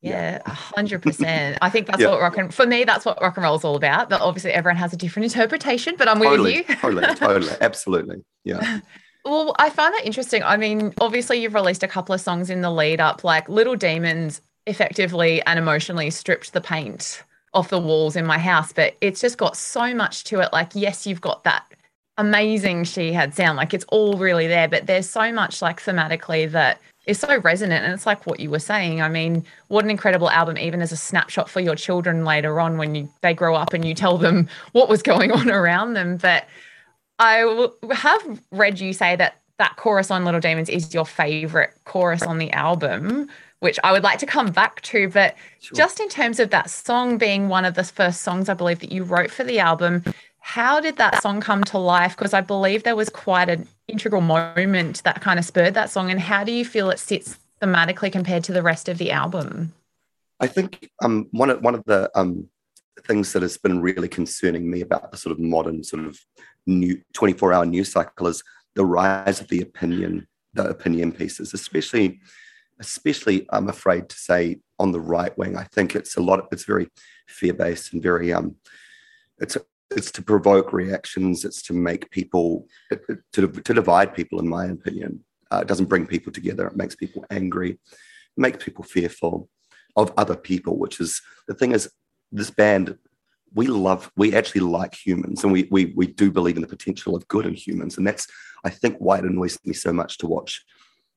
Yeah, 0.00 0.40
hundred 0.46 1.02
percent. 1.02 1.58
I 1.60 1.70
think 1.70 1.88
that's 1.88 2.00
yeah. 2.00 2.08
what 2.08 2.20
rock 2.20 2.36
and 2.36 2.54
for 2.54 2.66
me, 2.66 2.84
that's 2.84 3.04
what 3.04 3.20
rock 3.20 3.36
and 3.36 3.44
roll 3.44 3.56
is 3.56 3.64
all 3.64 3.74
about. 3.74 4.08
But 4.08 4.20
obviously, 4.20 4.52
everyone 4.52 4.76
has 4.76 4.92
a 4.92 4.96
different 4.96 5.24
interpretation. 5.24 5.96
But 5.98 6.08
I'm 6.08 6.20
totally, 6.20 6.58
with 6.58 6.68
you. 6.68 6.76
totally, 6.76 7.14
totally, 7.16 7.52
absolutely. 7.60 8.16
Yeah. 8.44 8.80
Well, 9.24 9.56
I 9.58 9.70
find 9.70 9.92
that 9.94 10.06
interesting. 10.06 10.42
I 10.44 10.56
mean, 10.56 10.94
obviously, 11.00 11.42
you've 11.42 11.54
released 11.54 11.82
a 11.82 11.88
couple 11.88 12.14
of 12.14 12.20
songs 12.20 12.48
in 12.48 12.60
the 12.60 12.70
lead 12.70 13.00
up, 13.00 13.24
like 13.24 13.48
Little 13.48 13.74
Demons, 13.74 14.40
effectively 14.66 15.42
and 15.42 15.58
emotionally 15.58 16.10
stripped 16.10 16.52
the 16.52 16.60
paint 16.60 17.24
off 17.54 17.70
the 17.70 17.80
walls 17.80 18.14
in 18.14 18.24
my 18.24 18.38
house. 18.38 18.72
But 18.72 18.96
it's 19.00 19.20
just 19.20 19.36
got 19.36 19.56
so 19.56 19.94
much 19.94 20.22
to 20.24 20.40
it. 20.40 20.52
Like, 20.52 20.70
yes, 20.74 21.08
you've 21.08 21.20
got 21.20 21.42
that 21.42 21.64
amazing 22.18 22.84
Shihad 22.84 23.32
sound. 23.32 23.56
Like 23.56 23.72
it's 23.72 23.84
all 23.88 24.18
really 24.18 24.46
there, 24.46 24.68
but 24.68 24.86
there's 24.86 25.08
so 25.08 25.32
much 25.32 25.62
like 25.62 25.80
thematically 25.80 26.50
that 26.50 26.80
is 27.06 27.18
so 27.18 27.38
resonant. 27.38 27.84
And 27.84 27.94
it's 27.94 28.04
like 28.04 28.26
what 28.26 28.40
you 28.40 28.50
were 28.50 28.58
saying. 28.58 29.00
I 29.00 29.08
mean, 29.08 29.44
what 29.68 29.84
an 29.84 29.90
incredible 29.90 30.28
album, 30.28 30.58
even 30.58 30.82
as 30.82 30.92
a 30.92 30.96
snapshot 30.96 31.48
for 31.48 31.60
your 31.60 31.76
children 31.76 32.24
later 32.24 32.60
on 32.60 32.76
when 32.76 32.94
you 32.94 33.08
they 33.22 33.32
grow 33.32 33.54
up 33.54 33.72
and 33.72 33.84
you 33.84 33.94
tell 33.94 34.18
them 34.18 34.48
what 34.72 34.88
was 34.88 35.02
going 35.02 35.32
on 35.32 35.50
around 35.50 35.94
them. 35.94 36.18
But 36.18 36.46
I 37.18 37.68
have 37.92 38.40
read 38.50 38.78
you 38.78 38.92
say 38.92 39.16
that 39.16 39.38
that 39.58 39.76
chorus 39.76 40.10
on 40.10 40.24
Little 40.24 40.40
Demons 40.40 40.68
is 40.68 40.92
your 40.92 41.06
favorite 41.06 41.70
chorus 41.84 42.22
on 42.22 42.38
the 42.38 42.52
album 42.52 43.28
which 43.60 43.78
I 43.82 43.92
would 43.92 44.02
like 44.02 44.18
to 44.20 44.26
come 44.26 44.52
back 44.52 44.80
to. 44.82 45.08
But 45.08 45.34
sure. 45.60 45.76
just 45.76 46.00
in 46.00 46.08
terms 46.08 46.38
of 46.38 46.50
that 46.50 46.70
song 46.70 47.18
being 47.18 47.48
one 47.48 47.64
of 47.64 47.74
the 47.74 47.84
first 47.84 48.22
songs 48.22 48.48
I 48.48 48.54
believe 48.54 48.80
that 48.80 48.92
you 48.92 49.04
wrote 49.04 49.30
for 49.30 49.44
the 49.44 49.58
album, 49.58 50.04
how 50.48 50.80
did 50.80 50.96
that 50.96 51.20
song 51.20 51.42
come 51.42 51.62
to 51.62 51.76
life? 51.76 52.16
Because 52.16 52.32
I 52.32 52.40
believe 52.40 52.82
there 52.82 52.96
was 52.96 53.10
quite 53.10 53.50
an 53.50 53.68
integral 53.86 54.22
moment 54.22 55.02
that 55.04 55.20
kind 55.20 55.38
of 55.38 55.44
spurred 55.44 55.74
that 55.74 55.90
song. 55.90 56.10
And 56.10 56.18
how 56.18 56.42
do 56.42 56.52
you 56.52 56.64
feel 56.64 56.88
it 56.88 56.98
sits 56.98 57.36
thematically 57.60 58.10
compared 58.10 58.44
to 58.44 58.54
the 58.54 58.62
rest 58.62 58.88
of 58.88 58.96
the 58.96 59.10
album? 59.10 59.74
I 60.40 60.46
think 60.46 60.90
um, 61.04 61.28
one 61.32 61.50
of 61.50 61.60
one 61.60 61.74
of 61.74 61.84
the 61.84 62.10
um, 62.14 62.48
things 63.06 63.34
that 63.34 63.42
has 63.42 63.58
been 63.58 63.82
really 63.82 64.08
concerning 64.08 64.70
me 64.70 64.80
about 64.80 65.10
the 65.10 65.18
sort 65.18 65.32
of 65.32 65.38
modern 65.38 65.84
sort 65.84 66.06
of 66.06 66.18
new 66.66 66.98
24 67.12 67.52
hour 67.52 67.66
news 67.66 67.92
cycle 67.92 68.26
is 68.28 68.42
the 68.74 68.86
rise 68.86 69.42
of 69.42 69.48
the 69.48 69.60
opinion, 69.60 70.26
the 70.54 70.66
opinion 70.66 71.12
pieces, 71.12 71.52
especially, 71.52 72.20
especially 72.80 73.46
I'm 73.50 73.68
afraid 73.68 74.08
to 74.08 74.16
say 74.16 74.60
on 74.78 74.92
the 74.92 75.00
right 75.00 75.36
wing. 75.36 75.58
I 75.58 75.64
think 75.64 75.94
it's 75.94 76.16
a 76.16 76.22
lot. 76.22 76.48
It's 76.52 76.64
very 76.64 76.88
fear 77.26 77.52
based 77.52 77.92
and 77.92 78.02
very 78.02 78.32
um, 78.32 78.56
it's 79.40 79.58
it's 79.90 80.10
to 80.12 80.22
provoke 80.22 80.72
reactions. 80.72 81.44
It's 81.44 81.62
to 81.62 81.72
make 81.72 82.10
people 82.10 82.66
to 83.32 83.48
to 83.48 83.74
divide 83.74 84.14
people. 84.14 84.38
In 84.40 84.48
my 84.48 84.66
opinion, 84.66 85.24
uh, 85.50 85.60
it 85.62 85.68
doesn't 85.68 85.88
bring 85.88 86.06
people 86.06 86.32
together. 86.32 86.66
It 86.66 86.76
makes 86.76 86.94
people 86.94 87.24
angry, 87.30 87.70
it 87.72 87.78
makes 88.36 88.62
people 88.62 88.84
fearful 88.84 89.48
of 89.96 90.12
other 90.16 90.36
people. 90.36 90.78
Which 90.78 91.00
is 91.00 91.22
the 91.46 91.54
thing 91.54 91.72
is 91.72 91.90
this 92.32 92.50
band. 92.50 92.96
We 93.54 93.66
love, 93.66 94.12
we 94.14 94.34
actually 94.34 94.60
like 94.60 94.94
humans, 94.94 95.42
and 95.42 95.50
we 95.50 95.68
we 95.70 95.86
we 95.96 96.06
do 96.06 96.30
believe 96.30 96.56
in 96.56 96.62
the 96.62 96.68
potential 96.68 97.16
of 97.16 97.26
good 97.28 97.46
in 97.46 97.54
humans, 97.54 97.96
and 97.96 98.06
that's 98.06 98.26
I 98.62 98.68
think 98.68 98.98
why 98.98 99.18
it 99.18 99.24
annoys 99.24 99.58
me 99.64 99.72
so 99.72 99.90
much 99.90 100.18
to 100.18 100.26
watch, 100.26 100.62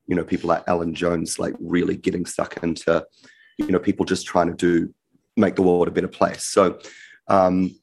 you 0.08 0.16
know, 0.16 0.24
people 0.24 0.48
like 0.48 0.64
Alan 0.66 0.96
Jones 0.96 1.40
like 1.40 1.56
really 1.60 1.98
getting 1.98 2.26
stuck 2.26 2.64
into, 2.64 3.06
you 3.58 3.68
know, 3.68 3.80
people 3.80 4.06
just 4.06 4.26
trying 4.26 4.48
to 4.48 4.54
do 4.54 4.94
make 5.36 5.56
the 5.56 5.62
world 5.62 5.90
a 5.90 5.92
better 5.92 6.08
place. 6.08 6.46
So, 6.46 6.80
um, 7.28 7.76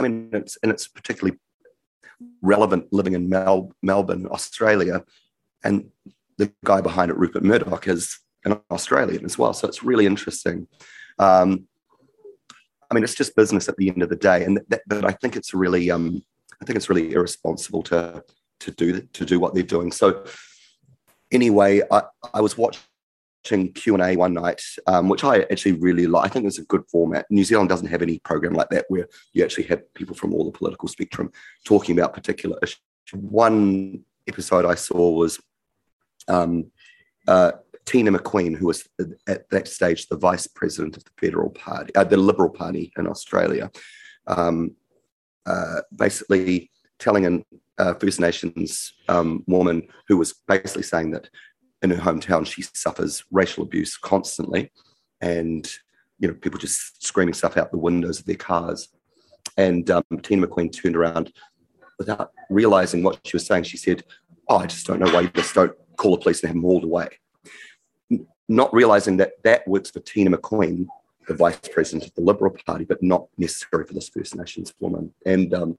I 0.00 0.08
mean, 0.08 0.30
it's 0.32 0.56
and 0.62 0.72
it's 0.72 0.88
particularly 0.88 1.38
relevant 2.42 2.92
living 2.92 3.14
in 3.14 3.28
Mel, 3.28 3.72
Melbourne, 3.82 4.26
Australia, 4.26 5.04
and 5.62 5.90
the 6.38 6.52
guy 6.64 6.80
behind 6.80 7.10
it, 7.10 7.16
Rupert 7.16 7.44
Murdoch, 7.44 7.86
is 7.86 8.18
an 8.44 8.58
Australian 8.70 9.24
as 9.24 9.38
well. 9.38 9.52
So 9.52 9.68
it's 9.68 9.82
really 9.82 10.06
interesting. 10.06 10.66
Um, 11.18 11.66
I 12.90 12.94
mean, 12.94 13.04
it's 13.04 13.14
just 13.14 13.36
business 13.36 13.68
at 13.68 13.76
the 13.76 13.88
end 13.88 14.02
of 14.02 14.08
the 14.08 14.16
day, 14.16 14.44
and 14.44 14.60
that, 14.68 14.82
but 14.86 15.04
I 15.04 15.12
think 15.12 15.36
it's 15.36 15.54
really, 15.54 15.90
um, 15.90 16.24
I 16.60 16.64
think 16.64 16.76
it's 16.76 16.88
really 16.88 17.12
irresponsible 17.12 17.82
to 17.84 18.24
to 18.60 18.70
do 18.70 19.00
to 19.00 19.24
do 19.24 19.40
what 19.40 19.54
they're 19.54 19.62
doing. 19.62 19.92
So 19.92 20.24
anyway, 21.30 21.82
I, 21.90 22.02
I 22.34 22.40
was 22.40 22.58
watching 22.58 22.82
watching 23.44 23.72
Q 23.72 23.94
and 23.94 24.02
A 24.02 24.16
one 24.16 24.34
night, 24.34 24.62
um, 24.86 25.08
which 25.08 25.24
I 25.24 25.40
actually 25.42 25.72
really 25.72 26.06
like. 26.06 26.24
I 26.24 26.28
think 26.28 26.46
it's 26.46 26.58
a 26.58 26.64
good 26.64 26.84
format. 26.90 27.26
New 27.30 27.44
Zealand 27.44 27.68
doesn't 27.68 27.86
have 27.88 28.02
any 28.02 28.18
program 28.20 28.52
like 28.54 28.68
that 28.70 28.86
where 28.88 29.08
you 29.32 29.44
actually 29.44 29.64
have 29.64 29.92
people 29.94 30.14
from 30.14 30.34
all 30.34 30.44
the 30.44 30.50
political 30.56 30.88
spectrum 30.88 31.32
talking 31.64 31.98
about 31.98 32.14
particular 32.14 32.58
issues. 32.62 32.80
One 33.12 34.04
episode 34.28 34.64
I 34.64 34.74
saw 34.74 35.10
was 35.10 35.40
um, 36.28 36.70
uh, 37.26 37.52
Teena 37.86 38.16
McQueen, 38.16 38.56
who 38.56 38.66
was 38.66 38.86
at 39.26 39.48
that 39.50 39.68
stage 39.68 40.06
the 40.06 40.16
vice 40.16 40.46
president 40.46 40.96
of 40.96 41.04
the 41.04 41.10
Federal 41.18 41.50
Party, 41.50 41.94
uh, 41.94 42.04
the 42.04 42.16
Liberal 42.16 42.50
Party 42.50 42.92
in 42.96 43.06
Australia, 43.06 43.70
um, 44.26 44.76
uh, 45.46 45.80
basically 45.96 46.70
telling 46.98 47.24
an 47.24 47.44
uh, 47.78 47.94
First 47.94 48.20
Nations 48.20 48.92
um, 49.08 49.42
woman 49.46 49.88
who 50.06 50.18
was 50.18 50.34
basically 50.46 50.82
saying 50.82 51.12
that 51.12 51.30
in 51.82 51.90
her 51.90 51.96
hometown 51.96 52.46
she 52.46 52.62
suffers 52.62 53.24
racial 53.30 53.62
abuse 53.62 53.96
constantly, 53.96 54.70
and 55.20 55.70
you 56.18 56.28
know 56.28 56.34
people 56.34 56.58
just 56.58 57.04
screaming 57.04 57.34
stuff 57.34 57.56
out 57.56 57.70
the 57.70 57.78
windows 57.78 58.20
of 58.20 58.26
their 58.26 58.36
cars. 58.36 58.88
And 59.56 59.90
um, 59.90 60.04
Teena 60.12 60.44
McQueen 60.44 60.72
turned 60.72 60.96
around 60.96 61.32
without 61.98 62.32
realizing 62.48 63.02
what 63.02 63.20
she 63.24 63.36
was 63.36 63.46
saying. 63.46 63.64
She 63.64 63.76
said, 63.76 64.04
"Oh, 64.48 64.58
I 64.58 64.66
just 64.66 64.86
don't 64.86 65.00
know 65.00 65.12
why 65.12 65.22
you 65.22 65.28
just 65.28 65.54
don't 65.54 65.72
call 65.96 66.16
the 66.16 66.22
police 66.22 66.42
and 66.42 66.48
have 66.48 66.54
them 66.54 66.62
hauled 66.62 66.84
away." 66.84 67.08
Not 68.48 68.72
realizing 68.74 69.16
that 69.18 69.42
that 69.44 69.66
works 69.68 69.90
for 69.90 70.00
Teena 70.00 70.34
McQueen, 70.34 70.86
the 71.28 71.34
vice 71.34 71.60
president 71.72 72.06
of 72.06 72.14
the 72.14 72.22
Liberal 72.22 72.54
Party, 72.66 72.84
but 72.84 73.02
not 73.02 73.26
necessary 73.38 73.86
for 73.86 73.94
this 73.94 74.08
First 74.08 74.34
Nations 74.34 74.74
woman. 74.80 75.14
And 75.24 75.54
um, 75.54 75.78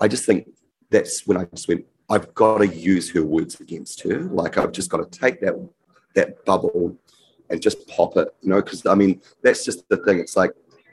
I 0.00 0.08
just 0.08 0.26
think 0.26 0.48
that's 0.90 1.26
when 1.26 1.36
I 1.36 1.44
just 1.44 1.68
went, 1.68 1.86
I've 2.10 2.34
got 2.34 2.58
to 2.58 2.66
use 2.66 3.10
her 3.12 3.24
words 3.24 3.60
against 3.60 4.02
her. 4.02 4.20
Like 4.22 4.58
I've 4.58 4.72
just 4.72 4.90
got 4.90 5.10
to 5.10 5.18
take 5.18 5.40
that 5.40 5.54
that 6.16 6.44
bubble 6.44 6.98
and 7.48 7.62
just 7.62 7.86
pop 7.88 8.16
it, 8.16 8.28
you 8.42 8.50
know, 8.50 8.60
because 8.60 8.84
I 8.84 8.94
mean 8.94 9.22
that's 9.42 9.64
just 9.64 9.88
the 9.88 9.96
thing. 9.98 10.18
It's 10.18 10.36
like 10.36 10.50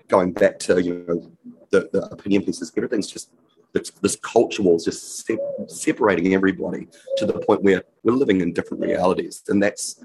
going 0.08 0.32
back 0.32 0.60
to 0.60 0.82
you 0.82 1.04
know 1.08 1.32
the, 1.72 1.90
the 1.92 2.04
opinion 2.12 2.44
pieces. 2.44 2.72
Everything's 2.78 3.08
just 3.08 3.32
this, 3.74 4.16
culture 4.22 4.64
war 4.64 4.76
is 4.76 4.86
just 4.86 5.26
se- 5.26 5.38
separating 5.68 6.34
everybody 6.34 6.88
to 7.18 7.26
the 7.26 7.34
point 7.34 7.64
where 7.64 7.84
we're 8.04 8.14
living 8.14 8.42
in 8.42 8.54
different 8.54 8.82
realities, 8.82 9.44
and 9.50 9.62
that's 9.62 10.04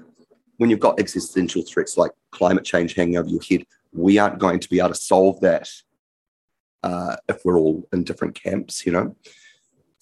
when 0.57 0.69
you've 0.69 0.79
got 0.79 0.99
existential 0.99 1.63
threats 1.63 1.97
like 1.97 2.11
climate 2.31 2.63
change 2.63 2.93
hanging 2.93 3.17
over 3.17 3.29
your 3.29 3.41
head. 3.41 3.65
We 3.91 4.17
aren't 4.17 4.39
going 4.39 4.59
to 4.59 4.69
be 4.69 4.79
able 4.79 4.89
to 4.89 4.95
solve 4.95 5.39
that 5.41 5.69
uh, 6.83 7.15
if 7.29 7.43
we're 7.45 7.57
all 7.57 7.87
in 7.93 8.03
different 8.03 8.35
camps, 8.35 8.85
you 8.85 8.91
know. 8.91 9.15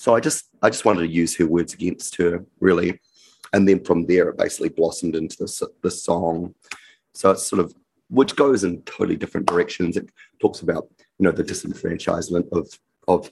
So 0.01 0.15
I 0.15 0.19
just 0.19 0.45
I 0.63 0.71
just 0.71 0.83
wanted 0.83 1.01
to 1.01 1.13
use 1.13 1.37
her 1.37 1.45
words 1.45 1.75
against 1.75 2.15
her 2.15 2.43
really, 2.59 2.99
and 3.53 3.69
then 3.69 3.83
from 3.83 4.07
there 4.07 4.29
it 4.29 4.37
basically 4.39 4.69
blossomed 4.69 5.15
into 5.15 5.37
this 5.37 5.61
this 5.83 6.01
song. 6.01 6.55
So 7.13 7.29
it's 7.29 7.45
sort 7.45 7.59
of 7.59 7.75
which 8.09 8.35
goes 8.35 8.63
in 8.63 8.81
totally 8.81 9.15
different 9.15 9.45
directions. 9.45 9.97
It 9.97 10.09
talks 10.39 10.61
about 10.61 10.87
you 11.19 11.25
know 11.25 11.31
the 11.31 11.43
disenfranchisement 11.43 12.51
of 12.51 12.67
of 13.07 13.31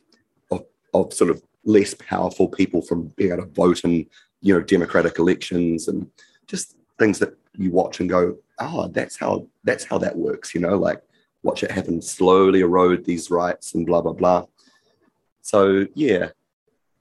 of, 0.51 0.63
of 0.93 1.11
sort 1.11 1.31
of 1.31 1.41
less 1.65 1.95
powerful 1.95 2.47
people 2.47 2.83
from 2.83 3.07
being 3.17 3.31
able 3.31 3.45
to 3.45 3.49
vote 3.49 3.83
in 3.83 4.05
you 4.41 4.53
know 4.53 4.61
democratic 4.61 5.17
elections 5.17 5.88
and 5.88 6.05
just 6.45 6.75
things 6.99 7.17
that 7.17 7.33
you 7.57 7.71
watch 7.71 7.99
and 7.99 8.11
go, 8.11 8.38
oh, 8.59 8.88
that's 8.89 9.17
how 9.17 9.47
that's 9.63 9.85
how 9.85 9.97
that 9.97 10.15
works. 10.15 10.53
You 10.53 10.61
know, 10.61 10.77
like 10.77 11.01
watch 11.41 11.63
it 11.63 11.71
happen 11.71 11.99
slowly 11.99 12.59
erode 12.59 13.05
these 13.05 13.31
rights 13.31 13.73
and 13.73 13.88
blah 13.88 14.01
blah 14.01 14.13
blah. 14.13 14.45
So 15.41 15.88
yeah, 15.95 16.29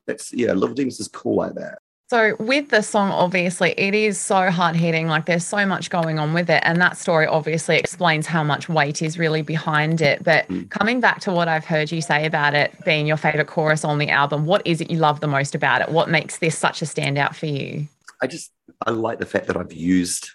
that's 0.08 0.32
yeah, 0.32 0.52
Little 0.54 0.74
Demons 0.74 0.98
is 0.98 1.06
cool 1.06 1.36
like 1.36 1.54
that. 1.54 1.78
So 2.10 2.36
with 2.38 2.70
the 2.70 2.82
song, 2.82 3.10
obviously, 3.10 3.74
it 3.76 3.94
is 3.94 4.18
so 4.18 4.50
hard 4.50 4.74
hitting. 4.74 5.08
Like 5.08 5.26
there's 5.26 5.46
so 5.46 5.66
much 5.66 5.90
going 5.90 6.18
on 6.18 6.32
with 6.32 6.48
it, 6.48 6.62
and 6.64 6.80
that 6.80 6.96
story 6.96 7.26
obviously 7.26 7.76
explains 7.76 8.26
how 8.26 8.42
much 8.42 8.68
weight 8.68 9.02
is 9.02 9.18
really 9.18 9.42
behind 9.42 10.00
it. 10.00 10.24
But 10.24 10.48
mm. 10.48 10.68
coming 10.70 11.00
back 11.00 11.20
to 11.20 11.32
what 11.32 11.48
I've 11.48 11.66
heard 11.66 11.92
you 11.92 12.00
say 12.00 12.24
about 12.24 12.54
it 12.54 12.72
being 12.84 13.06
your 13.06 13.18
favorite 13.18 13.46
chorus 13.46 13.84
on 13.84 13.98
the 13.98 14.08
album, 14.08 14.46
what 14.46 14.66
is 14.66 14.80
it 14.80 14.90
you 14.90 14.98
love 14.98 15.20
the 15.20 15.28
most 15.28 15.54
about 15.54 15.82
it? 15.82 15.90
What 15.90 16.08
makes 16.08 16.38
this 16.38 16.56
such 16.56 16.80
a 16.80 16.86
standout 16.86 17.36
for 17.36 17.46
you? 17.46 17.86
I 18.22 18.26
just 18.26 18.52
I 18.86 18.90
like 18.90 19.18
the 19.18 19.26
fact 19.26 19.46
that 19.48 19.58
I've 19.58 19.72
used. 19.72 20.30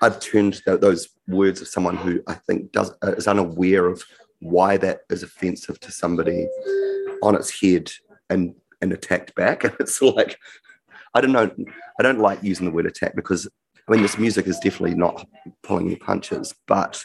I've 0.00 0.20
turned 0.20 0.62
those 0.64 1.08
words 1.28 1.60
of 1.60 1.68
someone 1.68 1.96
who 1.96 2.22
I 2.26 2.34
think 2.34 2.72
does 2.72 2.92
is 3.02 3.28
unaware 3.28 3.86
of 3.86 4.02
why 4.38 4.76
that 4.78 5.02
is 5.10 5.22
offensive 5.22 5.78
to 5.80 5.92
somebody 5.92 6.48
on 7.22 7.34
its 7.34 7.60
head 7.60 7.90
and 8.28 8.54
and 8.80 8.92
attacked 8.92 9.34
back. 9.34 9.64
And 9.64 9.74
it's 9.80 10.02
like 10.02 10.38
I 11.14 11.20
don't 11.20 11.32
know. 11.32 11.50
I 11.98 12.02
don't 12.02 12.18
like 12.18 12.42
using 12.42 12.66
the 12.66 12.72
word 12.72 12.86
attack 12.86 13.14
because 13.14 13.48
I 13.88 13.92
mean 13.92 14.02
this 14.02 14.18
music 14.18 14.46
is 14.46 14.58
definitely 14.58 14.94
not 14.94 15.26
pulling 15.62 15.86
any 15.86 15.96
punches, 15.96 16.54
but 16.66 17.04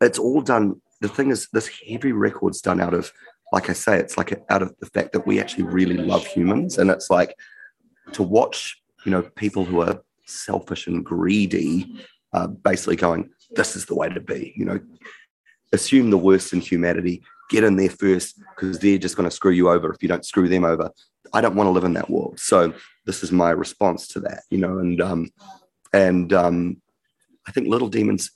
it's 0.00 0.18
all 0.18 0.40
done. 0.40 0.80
The 1.00 1.08
thing 1.08 1.30
is, 1.30 1.48
this 1.52 1.70
heavy 1.88 2.12
record's 2.12 2.60
done 2.60 2.80
out 2.80 2.94
of, 2.94 3.12
like 3.52 3.70
I 3.70 3.72
say, 3.72 3.98
it's 3.98 4.16
like 4.16 4.42
out 4.50 4.62
of 4.62 4.74
the 4.80 4.86
fact 4.86 5.12
that 5.12 5.26
we 5.26 5.40
actually 5.40 5.64
really 5.64 5.96
love 5.96 6.26
humans, 6.26 6.78
and 6.78 6.90
it's 6.90 7.10
like 7.10 7.34
to 8.12 8.22
watch, 8.22 8.80
you 9.04 9.12
know, 9.12 9.22
people 9.22 9.64
who 9.64 9.80
are 9.80 10.00
selfish 10.26 10.86
and 10.86 11.04
greedy, 11.04 12.00
uh, 12.32 12.46
basically 12.46 12.96
going, 12.96 13.30
"This 13.50 13.76
is 13.76 13.86
the 13.86 13.94
way 13.94 14.08
to 14.08 14.20
be," 14.20 14.54
you 14.56 14.64
know, 14.64 14.80
assume 15.72 16.10
the 16.10 16.18
worst 16.18 16.52
in 16.52 16.60
humanity, 16.60 17.22
get 17.48 17.64
in 17.64 17.76
there 17.76 17.90
first 17.90 18.40
because 18.54 18.78
they're 18.78 18.98
just 18.98 19.16
going 19.16 19.28
to 19.28 19.34
screw 19.34 19.52
you 19.52 19.70
over 19.70 19.92
if 19.92 20.02
you 20.02 20.08
don't 20.08 20.24
screw 20.24 20.48
them 20.48 20.64
over. 20.64 20.90
I 21.32 21.40
don't 21.40 21.56
want 21.56 21.66
to 21.66 21.72
live 21.72 21.84
in 21.84 21.94
that 21.94 22.10
world. 22.10 22.38
So 22.38 22.72
this 23.06 23.22
is 23.22 23.32
my 23.32 23.50
response 23.50 24.08
to 24.08 24.20
that, 24.20 24.42
you 24.50 24.58
know, 24.58 24.78
and 24.78 25.00
um, 25.00 25.30
and 25.92 26.32
um, 26.32 26.80
I 27.46 27.52
think 27.52 27.68
Little 27.68 27.88
Demons, 27.88 28.30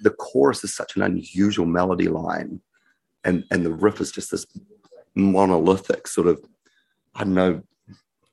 the 0.00 0.10
chorus 0.10 0.64
is 0.64 0.74
such 0.74 0.96
an 0.96 1.02
unusual 1.02 1.66
melody 1.66 2.08
line, 2.08 2.60
and 3.24 3.44
and 3.50 3.64
the 3.64 3.72
riff 3.72 4.00
is 4.00 4.10
just 4.10 4.30
this 4.30 4.46
monolithic 5.14 6.08
sort 6.08 6.26
of, 6.26 6.44
I 7.14 7.24
don't 7.24 7.34
know, 7.34 7.62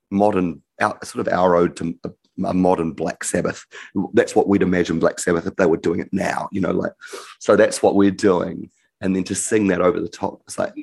modern 0.10 0.62
sort 1.04 1.28
of 1.28 1.34
our 1.34 1.56
ode 1.56 1.76
to 1.78 1.98
a 2.44 2.54
modern 2.54 2.94
Black 2.94 3.24
Sabbath. 3.24 3.66
That's 4.14 4.36
what 4.36 4.48
we'd 4.48 4.64
imagine 4.64 5.00
Black 5.00 5.20
Sabbath 5.20 5.46
if 5.46 5.56
they 5.56 5.66
were 5.68 5.78
doing 5.78 6.00
it 6.00 6.10
now, 6.12 6.50
you 6.52 6.62
know, 6.62 6.72
like 6.72 6.94
so 7.40 7.56
that's 7.56 7.84
what 7.84 7.96
we're 7.96 8.10
doing 8.12 8.72
and 9.02 9.16
then 9.16 9.24
to 9.24 9.36
sing 9.36 9.68
that 9.68 9.82
over 9.82 10.00
the 10.00 10.10
top 10.10 10.42
it's 10.48 10.58
like 10.58 10.74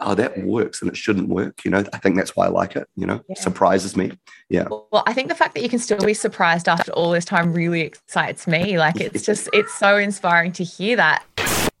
oh 0.00 0.14
that 0.14 0.38
works 0.44 0.82
and 0.82 0.90
it 0.90 0.96
shouldn't 0.96 1.28
work 1.28 1.64
you 1.64 1.70
know 1.70 1.84
i 1.92 1.98
think 1.98 2.16
that's 2.16 2.36
why 2.36 2.46
i 2.46 2.48
like 2.48 2.76
it 2.76 2.88
you 2.96 3.06
know 3.06 3.20
yeah. 3.28 3.34
surprises 3.36 3.96
me 3.96 4.12
yeah 4.48 4.66
well 4.68 5.02
i 5.06 5.12
think 5.12 5.28
the 5.28 5.34
fact 5.34 5.54
that 5.54 5.62
you 5.62 5.68
can 5.68 5.78
still 5.78 5.98
be 5.98 6.14
surprised 6.14 6.68
after 6.68 6.92
all 6.92 7.10
this 7.10 7.24
time 7.24 7.52
really 7.52 7.80
excites 7.80 8.46
me 8.46 8.78
like 8.78 9.00
it's 9.00 9.24
just 9.26 9.48
it's 9.52 9.74
so 9.74 9.96
inspiring 9.96 10.52
to 10.52 10.64
hear 10.64 10.96
that 10.96 11.24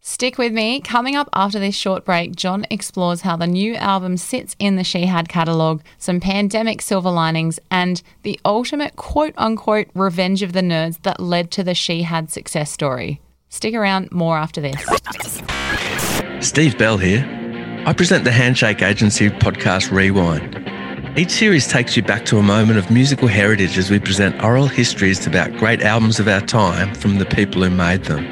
Stick 0.08 0.38
with 0.38 0.52
me. 0.52 0.80
Coming 0.80 1.16
up 1.16 1.28
after 1.32 1.58
this 1.58 1.74
short 1.74 2.04
break, 2.04 2.36
Jon 2.36 2.64
explores 2.70 3.22
how 3.22 3.34
the 3.34 3.48
new 3.48 3.74
album 3.74 4.16
sits 4.16 4.54
in 4.60 4.76
the 4.76 4.84
Shihad 4.84 5.28
catalogue, 5.28 5.82
some 5.98 6.20
pandemic 6.20 6.80
silver 6.80 7.10
linings, 7.10 7.58
and 7.72 8.00
the 8.22 8.38
ultimate 8.44 8.94
quote 8.94 9.34
unquote 9.36 9.88
revenge 9.96 10.42
of 10.42 10.52
the 10.52 10.60
nerds 10.60 11.02
that 11.02 11.18
led 11.18 11.50
to 11.50 11.64
the 11.64 11.74
Shihad 11.74 12.30
success 12.30 12.70
story. 12.70 13.20
Stick 13.48 13.74
around, 13.74 14.12
more 14.12 14.38
after 14.38 14.60
this. 14.60 15.42
Steve 16.46 16.78
Bell 16.78 16.96
here. 16.96 17.24
I 17.86 17.92
present 17.92 18.22
the 18.22 18.30
Handshake 18.30 18.80
Agency 18.80 19.30
podcast 19.30 19.90
Rewind. 19.90 20.62
Each 21.18 21.32
series 21.32 21.66
takes 21.66 21.96
you 21.96 22.04
back 22.04 22.24
to 22.26 22.38
a 22.38 22.42
moment 22.42 22.78
of 22.78 22.88
musical 22.88 23.26
heritage 23.26 23.76
as 23.76 23.90
we 23.90 23.98
present 23.98 24.40
oral 24.44 24.68
histories 24.68 25.26
about 25.26 25.56
great 25.56 25.82
albums 25.82 26.20
of 26.20 26.28
our 26.28 26.40
time 26.40 26.94
from 26.94 27.18
the 27.18 27.26
people 27.26 27.64
who 27.64 27.70
made 27.70 28.04
them. 28.04 28.24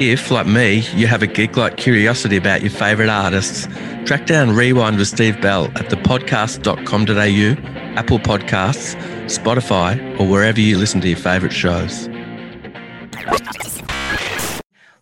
If, 0.00 0.32
like 0.32 0.48
me, 0.48 0.78
you 0.96 1.06
have 1.06 1.22
a 1.22 1.28
geek 1.28 1.56
like 1.56 1.76
curiosity 1.76 2.36
about 2.36 2.62
your 2.62 2.70
favourite 2.70 3.08
artists, 3.08 3.68
track 4.04 4.26
down 4.26 4.50
Rewind 4.50 4.98
with 4.98 5.06
Steve 5.06 5.40
Bell 5.40 5.66
at 5.76 5.88
thepodcast.com.au, 5.88 7.96
Apple 7.96 8.18
Podcasts, 8.18 8.96
Spotify, 9.26 10.18
or 10.18 10.26
wherever 10.26 10.60
you 10.60 10.76
listen 10.76 11.00
to 11.02 11.08
your 11.08 11.18
favourite 11.18 11.54
shows 11.54 12.08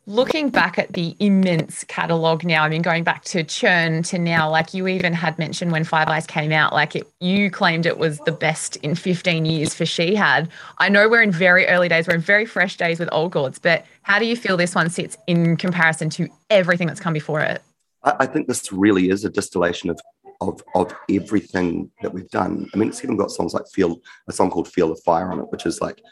looking 0.07 0.51
back 0.51 0.79
at 0.79 0.93
the 0.93 1.17
immense 1.19 1.85
catalog 1.85 2.45
now, 2.45 2.65
I 2.65 2.69
mean, 2.69 2.83
going 2.83 3.05
back 3.05 3.25
to 3.25 3.43
Churn 3.43 4.03
to 4.05 4.19
now, 4.19 4.51
like 4.51 4.75
you 4.75 4.87
even 4.87 5.13
had 5.13 5.39
mentioned 5.39 5.73
when 5.73 5.85
Five 5.85 6.09
Eyes 6.09 6.27
came 6.27 6.53
out, 6.53 6.73
like 6.73 6.95
it, 6.95 7.09
you 7.21 7.51
claimed 7.51 7.87
it 7.87 7.99
was 7.99 8.19
the 8.21 8.33
best 8.33 8.77
in 8.77 8.95
15 8.95 9.45
years 9.45 9.75
for 9.75 9.85
Shihad. 9.85 10.49
I 10.79 10.89
know 10.89 11.09
we're 11.09 11.23
in 11.23 11.33
very 11.33 11.67
early 11.67 11.89
days, 11.89 12.07
we're 12.07 12.17
in 12.17 12.21
very 12.21 12.45
fresh 12.45 12.77
days 12.77 12.99
with 13.01 13.09
Old 13.13 13.33
Gods, 13.33 13.59
but 13.59 13.87
how 14.03 14.19
do 14.19 14.27
you 14.27 14.37
feel 14.37 14.57
this 14.57 14.75
one 14.75 14.91
sits 14.91 15.17
in 15.27 15.57
comparison 15.57 16.11
to 16.11 16.29
everything 16.51 16.87
that's 16.87 17.01
come 17.01 17.15
before 17.15 17.41
it? 17.41 17.63
I, 18.03 18.27
think 18.27 18.49
this 18.49 18.71
really 18.71 19.09
is 19.09 19.25
a 19.25 19.31
distillation 19.31 19.89
of 19.89 19.99
of, 20.41 20.63
of 20.75 20.93
everything 21.09 21.91
that 22.03 22.13
we've 22.13 22.29
done. 22.29 22.69
I 22.75 22.77
mean, 22.77 22.89
it's 22.89 23.03
even 23.03 23.17
got 23.17 23.31
songs 23.31 23.55
like 23.55 23.67
Feel, 23.73 24.01
a 24.29 24.33
song 24.33 24.51
called 24.51 24.69
Feel 24.69 24.89
the 24.89 24.97
Fire 24.97 25.31
on 25.31 25.39
it, 25.39 25.51
which 25.51 25.65
is 25.65 25.81
like, 25.81 26.03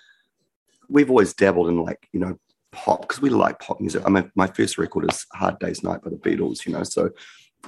we've 0.88 1.10
always 1.10 1.34
dabbled 1.34 1.68
in 1.68 1.82
like, 1.82 2.08
you 2.12 2.20
know, 2.20 2.38
pop 2.72 3.02
because 3.02 3.22
we 3.22 3.30
like 3.30 3.60
pop 3.60 3.80
music. 3.80 4.02
I 4.04 4.10
mean, 4.10 4.30
my 4.34 4.46
first 4.46 4.78
record 4.78 5.10
is 5.10 5.26
Hard 5.32 5.58
Day's 5.58 5.82
Night 5.82 6.02
by 6.02 6.10
the 6.10 6.16
Beatles, 6.16 6.66
you 6.66 6.72
know. 6.72 6.82
So, 6.82 7.10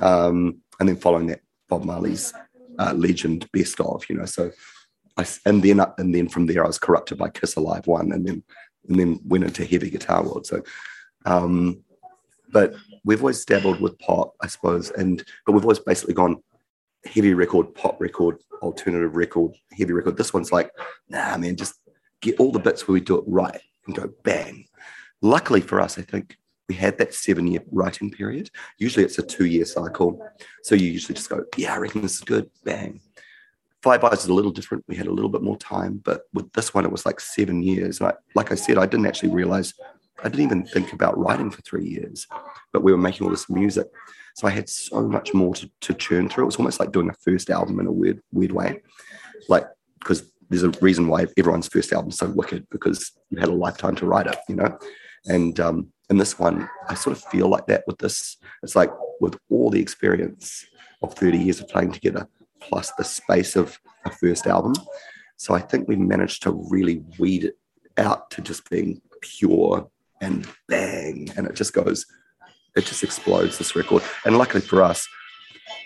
um, 0.01 0.61
and 0.81 0.89
then 0.89 0.97
following 0.97 1.27
that, 1.29 1.41
Bob 1.69 1.85
Marley's 1.85 2.33
uh, 2.79 2.93
Legend 2.95 3.49
Best 3.53 3.81
of, 3.81 4.05
you 4.09 4.17
know. 4.17 4.25
So, 4.25 4.51
I, 5.17 5.27
and 5.47 5.63
then 5.63 5.81
and 5.99 6.15
then 6.15 6.29
from 6.29 6.47
there 6.47 6.65
I 6.65 6.67
was 6.67 6.79
corrupted 6.79 7.19
by 7.19 7.31
Kiss 7.31 7.57
Alive 7.57 7.87
one, 7.87 8.13
and 8.13 8.27
then 8.27 8.43
and 8.89 8.99
then 8.99 9.21
went 9.25 9.45
into 9.45 9.65
heavy 9.65 9.91
guitar 9.91 10.23
world. 10.23 10.47
So, 10.47 10.63
um, 11.25 11.85
but 12.51 12.75
we've 13.05 13.21
always 13.21 13.45
dabbled 13.45 13.81
with 13.81 13.99
pop, 13.99 14.35
I 14.43 14.49
suppose, 14.49 14.91
and 14.91 15.23
but 15.47 15.53
we've 15.53 15.65
always 15.65 15.79
basically 15.79 16.15
gone 16.15 16.43
heavy 17.05 17.35
record, 17.35 17.75
pop 17.75 18.01
record, 18.01 18.39
alternative 18.63 19.17
record, 19.17 19.53
heavy 19.77 19.93
record. 19.93 20.17
This 20.17 20.33
one's 20.33 20.53
like, 20.53 20.71
nah, 21.09 21.37
man, 21.37 21.57
just 21.57 21.75
get 22.21 22.41
all 22.41 22.51
the 22.51 22.59
bits 22.59 22.89
where 22.89 22.95
we 22.95 23.01
do 23.01 23.19
it 23.19 23.25
right 23.27 23.61
and 23.87 23.95
go 23.95 24.11
bang. 24.23 24.67
Luckily 25.25 25.63
for 25.63 25.81
us, 25.81 25.99
I 25.99 26.03
think 26.03 26.37
we 26.69 26.75
had 26.75 26.99
that 26.99 27.15
seven 27.15 27.47
year 27.47 27.63
writing 27.73 28.11
period. 28.11 28.51
Usually 28.77 29.07
it's 29.07 29.19
a 29.19 29.23
two 29.23 29.47
year 29.47 29.65
cycle. 29.65 30.23
So 30.63 30.75
you 30.75 30.87
usually 30.87 31.15
just 31.15 31.31
go, 31.31 31.45
yeah, 31.57 31.73
I 31.73 31.79
reckon 31.79 32.03
this 32.03 32.17
is 32.17 32.21
good, 32.21 32.51
bang. 32.63 33.01
Five 33.81 34.05
Eyes 34.05 34.25
is 34.25 34.27
a 34.27 34.35
little 34.35 34.51
different. 34.51 34.85
We 34.87 34.97
had 34.97 35.07
a 35.07 35.13
little 35.13 35.31
bit 35.31 35.41
more 35.41 35.57
time, 35.57 36.03
but 36.05 36.25
with 36.35 36.53
this 36.53 36.75
one, 36.75 36.85
it 36.85 36.93
was 36.93 37.07
like 37.07 37.21
seven 37.21 37.63
years. 37.63 38.01
And 38.01 38.11
I, 38.11 38.15
like 38.35 38.53
I 38.53 38.55
said, 38.55 38.77
I 38.77 38.85
didn't 38.85 39.07
actually 39.07 39.31
realize, 39.31 39.73
I 40.23 40.29
didn't 40.29 40.45
even 40.45 40.67
think 40.67 40.93
about 40.93 41.17
writing 41.17 41.51
for 41.51 41.63
three 41.63 41.89
years, 41.89 42.27
but 42.75 42.83
we 42.83 42.93
were 42.93 42.99
making 42.99 43.25
all 43.27 43.31
this 43.31 43.49
music. 43.49 43.87
So 44.35 44.47
I 44.47 44.51
had 44.51 44.69
so 44.69 45.09
much 45.09 45.33
more 45.33 45.55
to, 45.55 45.71
to 45.81 45.95
churn 45.95 46.29
through. 46.29 46.45
It 46.45 46.53
was 46.53 46.57
almost 46.57 46.81
like 46.81 46.93
doing 46.93 47.09
a 47.09 47.15
first 47.15 47.49
album 47.49 47.81
in 47.81 47.87
a 47.87 47.93
weird, 47.93 48.21
weird 48.31 48.53
way. 48.53 48.83
Like, 49.49 49.65
because 50.01 50.31
there's 50.51 50.65
a 50.65 50.71
reason 50.83 51.09
why 51.09 51.29
everyone's 51.39 51.69
first 51.69 51.95
album 51.95 52.11
is 52.11 52.19
so 52.19 52.29
wicked 52.29 52.67
because 52.69 53.13
you 53.31 53.39
had 53.39 53.49
a 53.49 53.55
lifetime 53.55 53.97
to 53.97 54.07
write 54.07 54.27
it, 54.27 54.37
you 54.51 54.57
know? 54.57 54.79
And 55.27 55.59
um, 55.61 55.93
in 56.11 56.19
this 56.19 56.39
one, 56.39 56.69
I 56.89 56.95
sort 56.95 57.17
of 57.17 57.25
feel 57.25 57.49
like 57.49 57.67
that 57.67 57.85
with 57.87 57.99
this. 57.99 58.37
It's 58.63 58.77
like 58.77 58.91
with 59.21 59.37
all 59.51 59.71
the 59.71 59.81
experience 59.81 60.65
of 61.03 61.15
30 61.15 61.39
years 61.39 61.61
of 61.61 61.69
playing 61.69 61.93
together, 61.93 62.29
plus 62.61 62.93
the 62.93 63.05
space 63.05 63.57
of 63.57 63.79
a 64.05 64.11
first 64.11 64.47
album. 64.47 64.75
So 65.37 65.55
I 65.55 65.61
think 65.61 65.89
we 65.89 65.97
managed 65.97 66.43
to 66.45 66.53
really 66.71 67.03
weed 67.19 67.45
it 67.45 67.59
out 67.97 68.31
to 68.31 68.43
just 68.43 68.69
being 68.71 69.01
pure 69.21 69.89
and 70.21 70.47
bang, 70.69 71.31
and 71.37 71.47
it 71.47 71.55
just 71.55 71.73
goes, 71.73 72.07
it 72.77 72.85
just 72.87 73.03
explodes 73.03 73.59
this 73.59 73.77
record. 73.77 74.03
And 74.25 74.39
luckily 74.39 74.61
for 74.61 74.83
us, 74.83 75.07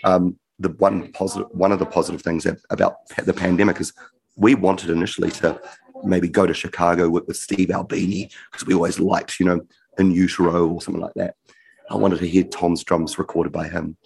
um, 0.03 0.37
the 0.59 0.69
one 0.69 1.11
positive, 1.13 1.47
one 1.51 1.71
of 1.71 1.79
the 1.79 1.85
positive 1.85 2.21
things 2.21 2.45
about 2.69 2.97
the 3.23 3.33
pandemic 3.33 3.79
is 3.79 3.93
we 4.35 4.55
wanted 4.55 4.89
initially 4.89 5.31
to 5.31 5.59
maybe 6.03 6.27
go 6.27 6.45
to 6.45 6.53
Chicago 6.53 7.09
with, 7.09 7.27
with 7.27 7.37
Steve 7.37 7.71
Albini 7.71 8.29
because 8.51 8.65
we 8.65 8.73
always 8.73 8.99
liked, 8.99 9.39
you 9.39 9.45
know, 9.45 9.61
In 9.97 10.11
Utero 10.11 10.67
or 10.67 10.81
something 10.81 11.01
like 11.01 11.13
that. 11.15 11.35
I 11.89 11.95
wanted 11.95 12.19
to 12.19 12.27
hear 12.27 12.43
Tom's 12.43 12.83
drums 12.83 13.17
recorded 13.17 13.51
by 13.51 13.67
him. 13.67 13.97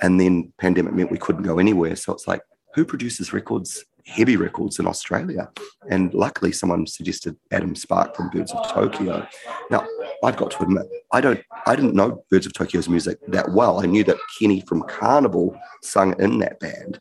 And 0.00 0.20
then 0.20 0.52
pandemic 0.58 0.94
meant 0.94 1.10
we 1.10 1.18
couldn't 1.18 1.42
go 1.42 1.58
anywhere. 1.58 1.96
So 1.96 2.12
it's 2.12 2.28
like, 2.28 2.42
who 2.74 2.84
produces 2.84 3.32
records, 3.32 3.84
heavy 4.06 4.36
records 4.36 4.78
in 4.78 4.86
Australia? 4.86 5.50
And 5.88 6.12
luckily, 6.12 6.52
someone 6.52 6.86
suggested 6.86 7.36
Adam 7.50 7.74
Spark 7.74 8.16
from 8.16 8.30
Birds 8.30 8.52
of 8.52 8.68
Tokyo. 8.70 9.26
Now, 9.70 9.86
I've 10.24 10.36
got 10.36 10.50
to 10.52 10.62
admit, 10.62 10.86
I 11.12 11.20
don't, 11.20 11.40
I 11.66 11.76
didn't 11.76 11.94
know 11.94 12.24
Birds 12.30 12.46
of 12.46 12.52
Tokyo's 12.52 12.88
music 12.88 13.18
that 13.28 13.50
well. 13.52 13.80
I 13.80 13.86
knew 13.86 14.04
that 14.04 14.16
Kenny 14.38 14.60
from 14.60 14.82
Karnivool 14.82 15.58
sung 15.82 16.18
in 16.20 16.38
that 16.40 16.60
band, 16.60 16.98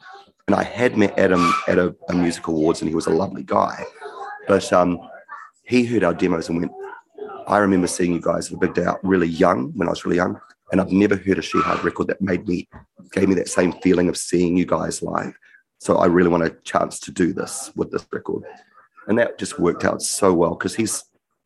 and 0.47 0.55
I 0.55 0.63
had 0.63 0.97
met 0.97 1.17
Adam 1.17 1.53
at 1.67 1.77
a, 1.77 1.95
a 2.09 2.13
music 2.13 2.47
awards, 2.47 2.81
and 2.81 2.89
he 2.89 2.95
was 2.95 3.07
a 3.07 3.11
lovely 3.11 3.43
guy. 3.43 3.85
But 4.47 4.71
um, 4.73 4.99
he 5.63 5.85
heard 5.85 6.03
our 6.03 6.13
demos 6.13 6.49
and 6.49 6.59
went, 6.59 6.71
I 7.47 7.57
remember 7.57 7.87
seeing 7.87 8.13
you 8.13 8.21
guys 8.21 8.47
at 8.47 8.53
a 8.53 8.57
big 8.57 8.73
day 8.73 8.85
out 8.85 8.99
really 9.03 9.27
young 9.27 9.71
when 9.75 9.87
I 9.87 9.91
was 9.91 10.05
really 10.05 10.17
young. 10.17 10.39
And 10.71 10.79
I've 10.79 10.91
never 10.91 11.15
heard 11.15 11.37
a 11.37 11.41
Shihad 11.41 11.83
record 11.83 12.07
that 12.07 12.21
made 12.21 12.47
me, 12.47 12.69
gave 13.11 13.27
me 13.27 13.35
that 13.35 13.49
same 13.49 13.73
feeling 13.81 14.07
of 14.07 14.17
seeing 14.17 14.55
you 14.55 14.65
guys 14.65 15.01
live. 15.01 15.33
So 15.79 15.97
I 15.97 16.05
really 16.05 16.29
want 16.29 16.43
a 16.43 16.55
chance 16.63 16.99
to 17.01 17.11
do 17.11 17.33
this 17.33 17.71
with 17.75 17.91
this 17.91 18.05
record. 18.11 18.43
And 19.07 19.17
that 19.17 19.37
just 19.37 19.59
worked 19.59 19.83
out 19.83 20.01
so 20.01 20.33
well 20.33 20.51
because 20.55 20.75
he's, 20.75 21.03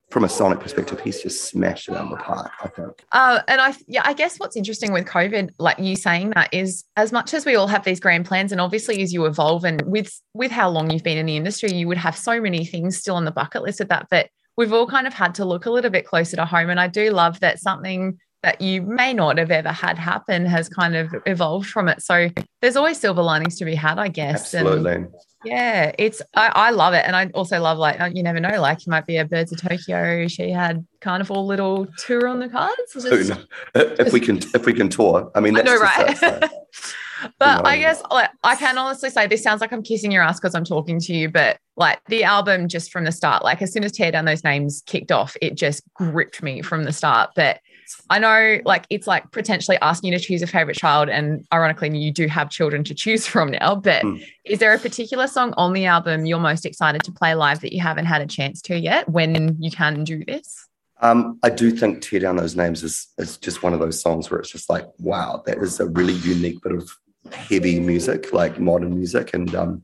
from 0.09 0.23
a 0.23 0.29
sonic 0.29 0.59
perspective, 0.59 0.99
he's 1.01 1.21
just 1.21 1.45
smashed 1.45 1.89
it 1.89 1.95
out 1.95 2.05
of 2.05 2.09
the 2.11 2.17
park, 2.17 2.51
I 2.63 2.67
think. 2.67 3.03
Uh, 3.11 3.41
and 3.47 3.59
I, 3.59 3.73
yeah, 3.87 4.01
I 4.05 4.13
guess 4.13 4.37
what's 4.37 4.55
interesting 4.55 4.93
with 4.93 5.05
COVID, 5.05 5.51
like 5.57 5.79
you 5.79 5.95
saying 5.95 6.31
that, 6.31 6.53
is 6.53 6.83
as 6.95 7.11
much 7.11 7.33
as 7.33 7.45
we 7.45 7.55
all 7.55 7.67
have 7.67 7.83
these 7.83 7.99
grand 7.99 8.25
plans, 8.25 8.51
and 8.51 8.61
obviously 8.61 9.01
as 9.01 9.11
you 9.11 9.25
evolve, 9.25 9.65
and 9.65 9.81
with 9.83 10.21
with 10.33 10.51
how 10.51 10.69
long 10.69 10.89
you've 10.89 11.03
been 11.03 11.17
in 11.17 11.25
the 11.25 11.35
industry, 11.35 11.71
you 11.71 11.87
would 11.87 11.97
have 11.97 12.15
so 12.15 12.39
many 12.39 12.65
things 12.65 12.97
still 12.97 13.15
on 13.15 13.25
the 13.25 13.31
bucket 13.31 13.63
list 13.63 13.81
of 13.81 13.89
that. 13.89 14.07
But 14.09 14.29
we've 14.57 14.73
all 14.73 14.87
kind 14.87 15.07
of 15.07 15.13
had 15.13 15.35
to 15.35 15.45
look 15.45 15.65
a 15.65 15.71
little 15.71 15.91
bit 15.91 16.05
closer 16.05 16.35
to 16.37 16.45
home, 16.45 16.69
and 16.69 16.79
I 16.79 16.87
do 16.87 17.09
love 17.09 17.39
that 17.39 17.59
something 17.59 18.19
that 18.43 18.61
you 18.61 18.83
may 18.83 19.11
not 19.11 19.39
have 19.39 19.49
ever 19.49 19.71
had 19.71 19.97
happen 19.97 20.45
has 20.45 20.69
kind 20.69 20.95
of 20.95 21.13
evolved 21.25 21.67
from 21.67 21.87
it. 21.87 21.99
So 22.03 22.29
there's 22.61 22.75
always 22.75 22.99
silver 22.99 23.23
linings 23.23 23.57
to 23.57 23.65
be 23.65 23.73
had, 23.73 23.97
I 23.97 24.07
guess. 24.07 24.53
Absolutely. 24.53 24.93
And 24.93 25.07
yeah, 25.45 25.91
it's 25.97 26.21
I, 26.33 26.51
I 26.53 26.69
love 26.71 26.93
it, 26.93 27.03
and 27.05 27.15
I 27.15 27.27
also 27.33 27.59
love 27.59 27.77
like 27.77 27.99
uh, 27.99 28.09
you 28.13 28.23
never 28.23 28.39
know, 28.39 28.59
like 28.59 28.85
you 28.85 28.91
might 28.91 29.05
be 29.05 29.17
a 29.17 29.25
Birds 29.25 29.51
of 29.51 29.61
Tokyo. 29.61 30.27
she 30.27 30.49
had 30.49 30.85
Karnivool 31.01 31.45
little 31.45 31.87
tour 31.97 32.27
on 32.27 32.39
the 32.39 32.49
cards. 32.49 32.75
Just, 32.93 33.31
if 33.75 34.11
we 34.11 34.19
can, 34.19 34.37
if 34.53 34.65
we 34.65 34.73
can 34.73 34.89
tour, 34.89 35.31
I 35.35 35.39
mean, 35.39 35.53
that's 35.53 35.69
I 35.69 35.73
know, 35.73 35.79
right? 35.79 36.19
That, 36.19 36.51
but 37.39 37.65
I 37.65 37.77
guess 37.77 38.01
like 38.11 38.29
I 38.43 38.55
can 38.55 38.77
honestly 38.77 39.09
say 39.09 39.27
this 39.27 39.43
sounds 39.43 39.61
like 39.61 39.71
I'm 39.71 39.83
kissing 39.83 40.11
your 40.11 40.23
ass 40.23 40.39
because 40.39 40.55
I'm 40.55 40.65
talking 40.65 40.99
to 40.99 41.13
you, 41.13 41.29
but 41.29 41.59
like 41.77 42.01
the 42.07 42.23
album 42.23 42.67
just 42.67 42.91
from 42.91 43.03
the 43.03 43.11
start, 43.11 43.43
like 43.43 43.61
as 43.61 43.71
soon 43.71 43.83
as 43.83 43.91
Tear 43.91 44.11
Down 44.11 44.25
Those 44.25 44.43
Names 44.43 44.83
kicked 44.85 45.11
off, 45.11 45.35
it 45.41 45.55
just 45.55 45.83
gripped 45.93 46.41
me 46.41 46.61
from 46.61 46.83
the 46.83 46.93
start. 46.93 47.31
But 47.35 47.59
I 48.09 48.19
know 48.19 48.59
like 48.65 48.85
it's 48.89 49.07
like 49.07 49.31
potentially 49.31 49.77
asking 49.81 50.11
you 50.11 50.19
to 50.19 50.23
choose 50.23 50.41
a 50.41 50.47
favorite 50.47 50.77
child, 50.77 51.09
and 51.09 51.45
ironically, 51.53 51.97
you 51.97 52.11
do 52.11 52.27
have 52.27 52.49
children 52.49 52.83
to 52.85 52.93
choose 52.93 53.25
from 53.27 53.51
now. 53.51 53.75
But 53.75 54.03
mm. 54.03 54.25
is 54.43 54.59
there 54.59 54.73
a 54.73 54.79
particular 54.79 55.27
song 55.27 55.53
on 55.57 55.73
the 55.73 55.85
album 55.85 56.25
you're 56.25 56.39
most 56.39 56.65
excited 56.65 57.03
to 57.03 57.11
play 57.11 57.35
live 57.35 57.61
that 57.61 57.73
you 57.73 57.81
haven't 57.81 58.05
had 58.05 58.21
a 58.21 58.27
chance 58.27 58.61
to 58.63 58.77
yet 58.77 59.09
when 59.09 59.57
you 59.61 59.71
can 59.71 60.03
do 60.03 60.23
this? 60.25 60.67
Um, 61.01 61.39
I 61.43 61.49
do 61.49 61.71
think 61.71 62.01
Tear 62.01 62.21
Down 62.21 62.37
Those 62.37 62.55
Names 62.55 62.81
is, 62.81 63.07
is 63.17 63.37
just 63.37 63.63
one 63.63 63.73
of 63.73 63.79
those 63.79 64.01
songs 64.01 64.31
where 64.31 64.39
it's 64.39 64.49
just 64.49 64.69
like, 64.69 64.85
wow, 64.99 65.43
that 65.45 65.57
is 65.57 65.79
a 65.79 65.87
really 65.87 66.13
unique 66.13 66.61
bit 66.61 66.71
of 66.71 66.89
heavy 67.31 67.79
music, 67.79 68.31
like 68.31 68.59
modern 68.59 68.95
music. 68.95 69.33
And 69.33 69.53
um, 69.55 69.83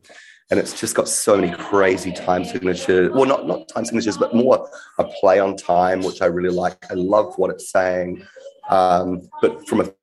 and 0.51 0.59
it's 0.59 0.77
just 0.77 0.95
got 0.95 1.07
so 1.07 1.37
many 1.37 1.51
crazy 1.55 2.11
time 2.11 2.43
signatures. 2.43 3.09
Well, 3.11 3.25
not 3.25 3.47
not 3.47 3.69
time 3.69 3.85
signatures, 3.85 4.17
but 4.17 4.35
more 4.35 4.69
a 4.99 5.05
play 5.05 5.39
on 5.39 5.55
time, 5.55 6.01
which 6.01 6.21
I 6.21 6.25
really 6.25 6.53
like. 6.53 6.91
I 6.91 6.95
love 6.95 7.37
what 7.37 7.49
it's 7.49 7.71
saying, 7.71 8.23
um, 8.69 9.29
but 9.41 9.67
from 9.67 9.81
a 9.81 9.93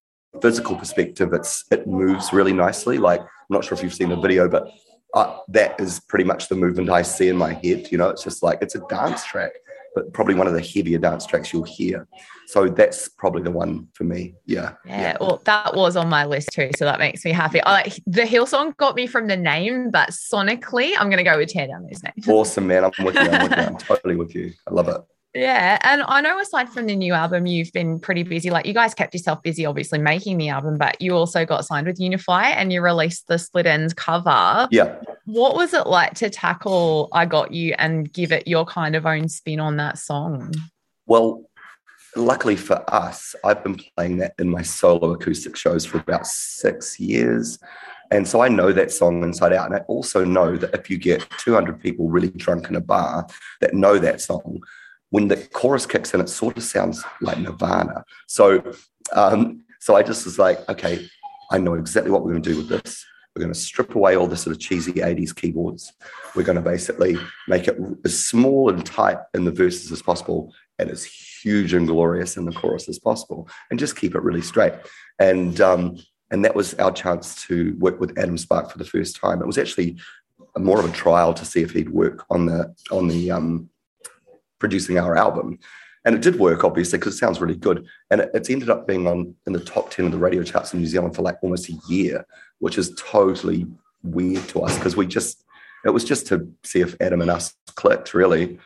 physical 0.40 0.74
perspective, 0.74 1.32
it's 1.34 1.64
it 1.70 1.86
moves 1.86 2.32
really 2.32 2.54
nicely. 2.54 2.96
Like 2.96 3.20
I'm 3.20 3.50
not 3.50 3.64
sure 3.64 3.76
if 3.76 3.84
you've 3.84 3.94
seen 3.94 4.08
the 4.08 4.16
video, 4.16 4.48
but 4.48 4.72
uh, 5.14 5.38
that 5.48 5.78
is 5.78 6.00
pretty 6.00 6.24
much 6.24 6.48
the 6.48 6.56
movement 6.56 6.88
I 6.88 7.02
see 7.02 7.28
in 7.28 7.36
my 7.36 7.52
head. 7.52 7.92
You 7.92 7.98
know, 7.98 8.08
it's 8.08 8.24
just 8.24 8.42
like 8.42 8.62
it's 8.62 8.74
a 8.74 8.80
dance 8.88 9.24
track, 9.24 9.52
but 9.98 10.12
probably 10.12 10.34
one 10.34 10.46
of 10.46 10.52
the 10.52 10.60
heavier 10.60 10.96
dance 10.96 11.26
tracks 11.26 11.52
you'll 11.52 11.64
hear. 11.64 12.06
So 12.46 12.68
that's 12.68 13.08
probably 13.08 13.42
the 13.42 13.50
one 13.50 13.88
for 13.94 14.04
me. 14.04 14.36
Yeah. 14.46 14.74
Yeah. 14.86 15.00
yeah. 15.00 15.16
Well, 15.20 15.42
that 15.44 15.74
was 15.74 15.96
on 15.96 16.08
my 16.08 16.24
list 16.24 16.50
too. 16.52 16.70
So 16.76 16.84
that 16.84 17.00
makes 17.00 17.24
me 17.24 17.32
happy. 17.32 17.60
I 17.62 17.72
like 17.72 18.00
the 18.06 18.22
Hillsong 18.22 18.76
got 18.76 18.94
me 18.94 19.08
from 19.08 19.26
the 19.26 19.36
name, 19.36 19.90
but 19.90 20.10
sonically, 20.10 20.92
I'm 20.96 21.10
going 21.10 21.18
to 21.18 21.24
go 21.24 21.36
with 21.36 21.48
Tear 21.48 21.66
Down 21.66 21.82
Those 21.82 22.02
Names. 22.04 22.28
Awesome, 22.28 22.68
man. 22.68 22.84
I'm 22.84 23.04
with 23.04 23.16
you. 23.16 23.20
I'm 23.22 23.42
with 23.42 23.58
you. 23.58 23.64
I'm 23.64 23.76
totally 23.76 24.14
with 24.14 24.34
you. 24.36 24.52
I 24.68 24.72
love 24.72 24.88
it. 24.88 25.00
Yeah. 25.38 25.78
And 25.82 26.02
I 26.02 26.20
know 26.20 26.38
aside 26.40 26.68
from 26.68 26.86
the 26.86 26.96
new 26.96 27.12
album, 27.12 27.46
you've 27.46 27.72
been 27.72 28.00
pretty 28.00 28.22
busy. 28.24 28.50
Like 28.50 28.66
you 28.66 28.74
guys 28.74 28.94
kept 28.94 29.14
yourself 29.14 29.42
busy, 29.42 29.64
obviously, 29.64 29.98
making 29.98 30.38
the 30.38 30.48
album, 30.48 30.78
but 30.78 31.00
you 31.00 31.14
also 31.14 31.44
got 31.44 31.64
signed 31.64 31.86
with 31.86 32.00
Unify 32.00 32.48
and 32.48 32.72
you 32.72 32.82
released 32.82 33.28
the 33.28 33.38
Split 33.38 33.66
Enz 33.66 33.94
cover. 33.94 34.68
Yeah. 34.70 34.96
What 35.26 35.54
was 35.54 35.74
it 35.74 35.86
like 35.86 36.14
to 36.14 36.30
tackle 36.30 37.08
I 37.12 37.26
Got 37.26 37.52
You 37.52 37.74
and 37.78 38.12
give 38.12 38.32
it 38.32 38.48
your 38.48 38.64
kind 38.64 38.96
of 38.96 39.06
own 39.06 39.28
spin 39.28 39.60
on 39.60 39.76
that 39.76 39.98
song? 39.98 40.54
Well, 41.06 41.48
luckily 42.16 42.56
for 42.56 42.82
us, 42.92 43.34
I've 43.44 43.62
been 43.62 43.80
playing 43.96 44.18
that 44.18 44.34
in 44.38 44.48
my 44.48 44.62
solo 44.62 45.12
acoustic 45.12 45.56
shows 45.56 45.84
for 45.84 45.98
about 45.98 46.26
six 46.26 46.98
years. 46.98 47.58
And 48.10 48.26
so 48.26 48.40
I 48.40 48.48
know 48.48 48.72
that 48.72 48.90
song 48.90 49.22
inside 49.22 49.52
out. 49.52 49.66
And 49.66 49.76
I 49.76 49.80
also 49.80 50.24
know 50.24 50.56
that 50.56 50.74
if 50.74 50.90
you 50.90 50.98
get 50.98 51.28
200 51.38 51.80
people 51.80 52.08
really 52.08 52.30
drunk 52.30 52.68
in 52.68 52.76
a 52.76 52.80
bar 52.80 53.26
that 53.60 53.74
know 53.74 53.98
that 53.98 54.20
song, 54.20 54.62
when 55.10 55.28
the 55.28 55.36
chorus 55.36 55.86
kicks 55.86 56.12
in, 56.14 56.20
it 56.20 56.28
sort 56.28 56.56
of 56.56 56.62
sounds 56.62 57.02
like 57.20 57.38
Nirvana. 57.38 58.04
So, 58.26 58.62
um, 59.12 59.64
so 59.80 59.96
I 59.96 60.02
just 60.02 60.24
was 60.24 60.38
like, 60.38 60.68
okay, 60.68 61.08
I 61.50 61.58
know 61.58 61.74
exactly 61.74 62.10
what 62.10 62.22
we're 62.22 62.32
going 62.32 62.42
to 62.42 62.50
do 62.50 62.56
with 62.58 62.68
this. 62.68 63.04
We're 63.34 63.44
going 63.44 63.54
to 63.54 63.58
strip 63.58 63.94
away 63.94 64.16
all 64.16 64.26
the 64.26 64.36
sort 64.36 64.54
of 64.54 64.60
cheesy 64.60 64.94
80s 64.94 65.34
keyboards. 65.34 65.92
We're 66.34 66.42
going 66.42 66.56
to 66.56 66.62
basically 66.62 67.16
make 67.46 67.68
it 67.68 67.78
as 68.04 68.26
small 68.26 68.68
and 68.68 68.84
tight 68.84 69.18
in 69.32 69.44
the 69.44 69.52
verses 69.52 69.92
as 69.92 70.02
possible 70.02 70.52
and 70.78 70.90
as 70.90 71.04
huge 71.04 71.72
and 71.72 71.86
glorious 71.86 72.36
in 72.36 72.44
the 72.44 72.52
chorus 72.52 72.88
as 72.88 72.98
possible 72.98 73.48
and 73.70 73.78
just 73.78 73.96
keep 73.96 74.14
it 74.14 74.22
really 74.22 74.42
straight. 74.42 74.74
And, 75.18 75.60
um, 75.60 75.98
and 76.30 76.44
that 76.44 76.54
was 76.54 76.74
our 76.74 76.92
chance 76.92 77.46
to 77.46 77.76
work 77.78 78.00
with 78.00 78.18
Adam 78.18 78.36
Spark 78.36 78.70
for 78.70 78.78
the 78.78 78.84
first 78.84 79.16
time. 79.16 79.40
It 79.40 79.46
was 79.46 79.58
actually 79.58 79.98
more 80.56 80.80
of 80.80 80.86
a 80.86 80.92
trial 80.92 81.32
to 81.34 81.44
see 81.44 81.62
if 81.62 81.70
he'd 81.70 81.90
work 81.90 82.24
on 82.30 82.46
the, 82.46 82.74
on 82.90 83.08
the, 83.08 83.30
um, 83.30 83.70
producing 84.58 84.98
our 84.98 85.16
album. 85.16 85.58
And 86.04 86.14
it 86.14 86.22
did 86.22 86.38
work, 86.38 86.64
obviously, 86.64 86.98
because 86.98 87.14
it 87.14 87.18
sounds 87.18 87.40
really 87.40 87.56
good. 87.56 87.86
And 88.10 88.22
it, 88.22 88.30
it's 88.32 88.50
ended 88.50 88.70
up 88.70 88.86
being 88.86 89.06
on 89.06 89.34
in 89.46 89.52
the 89.52 89.60
top 89.60 89.90
10 89.90 90.06
of 90.06 90.12
the 90.12 90.18
radio 90.18 90.42
charts 90.42 90.72
in 90.72 90.80
New 90.80 90.86
Zealand 90.86 91.14
for 91.14 91.22
like 91.22 91.36
almost 91.42 91.68
a 91.68 91.74
year, 91.88 92.24
which 92.60 92.78
is 92.78 92.94
totally 92.96 93.66
weird 94.02 94.46
to 94.48 94.60
us 94.62 94.76
because 94.78 94.96
we 94.96 95.06
just, 95.06 95.44
it 95.84 95.90
was 95.90 96.04
just 96.04 96.26
to 96.28 96.50
see 96.64 96.80
if 96.80 96.96
Adam 97.00 97.20
and 97.20 97.30
us 97.30 97.54
clicked, 97.74 98.14
really. 98.14 98.58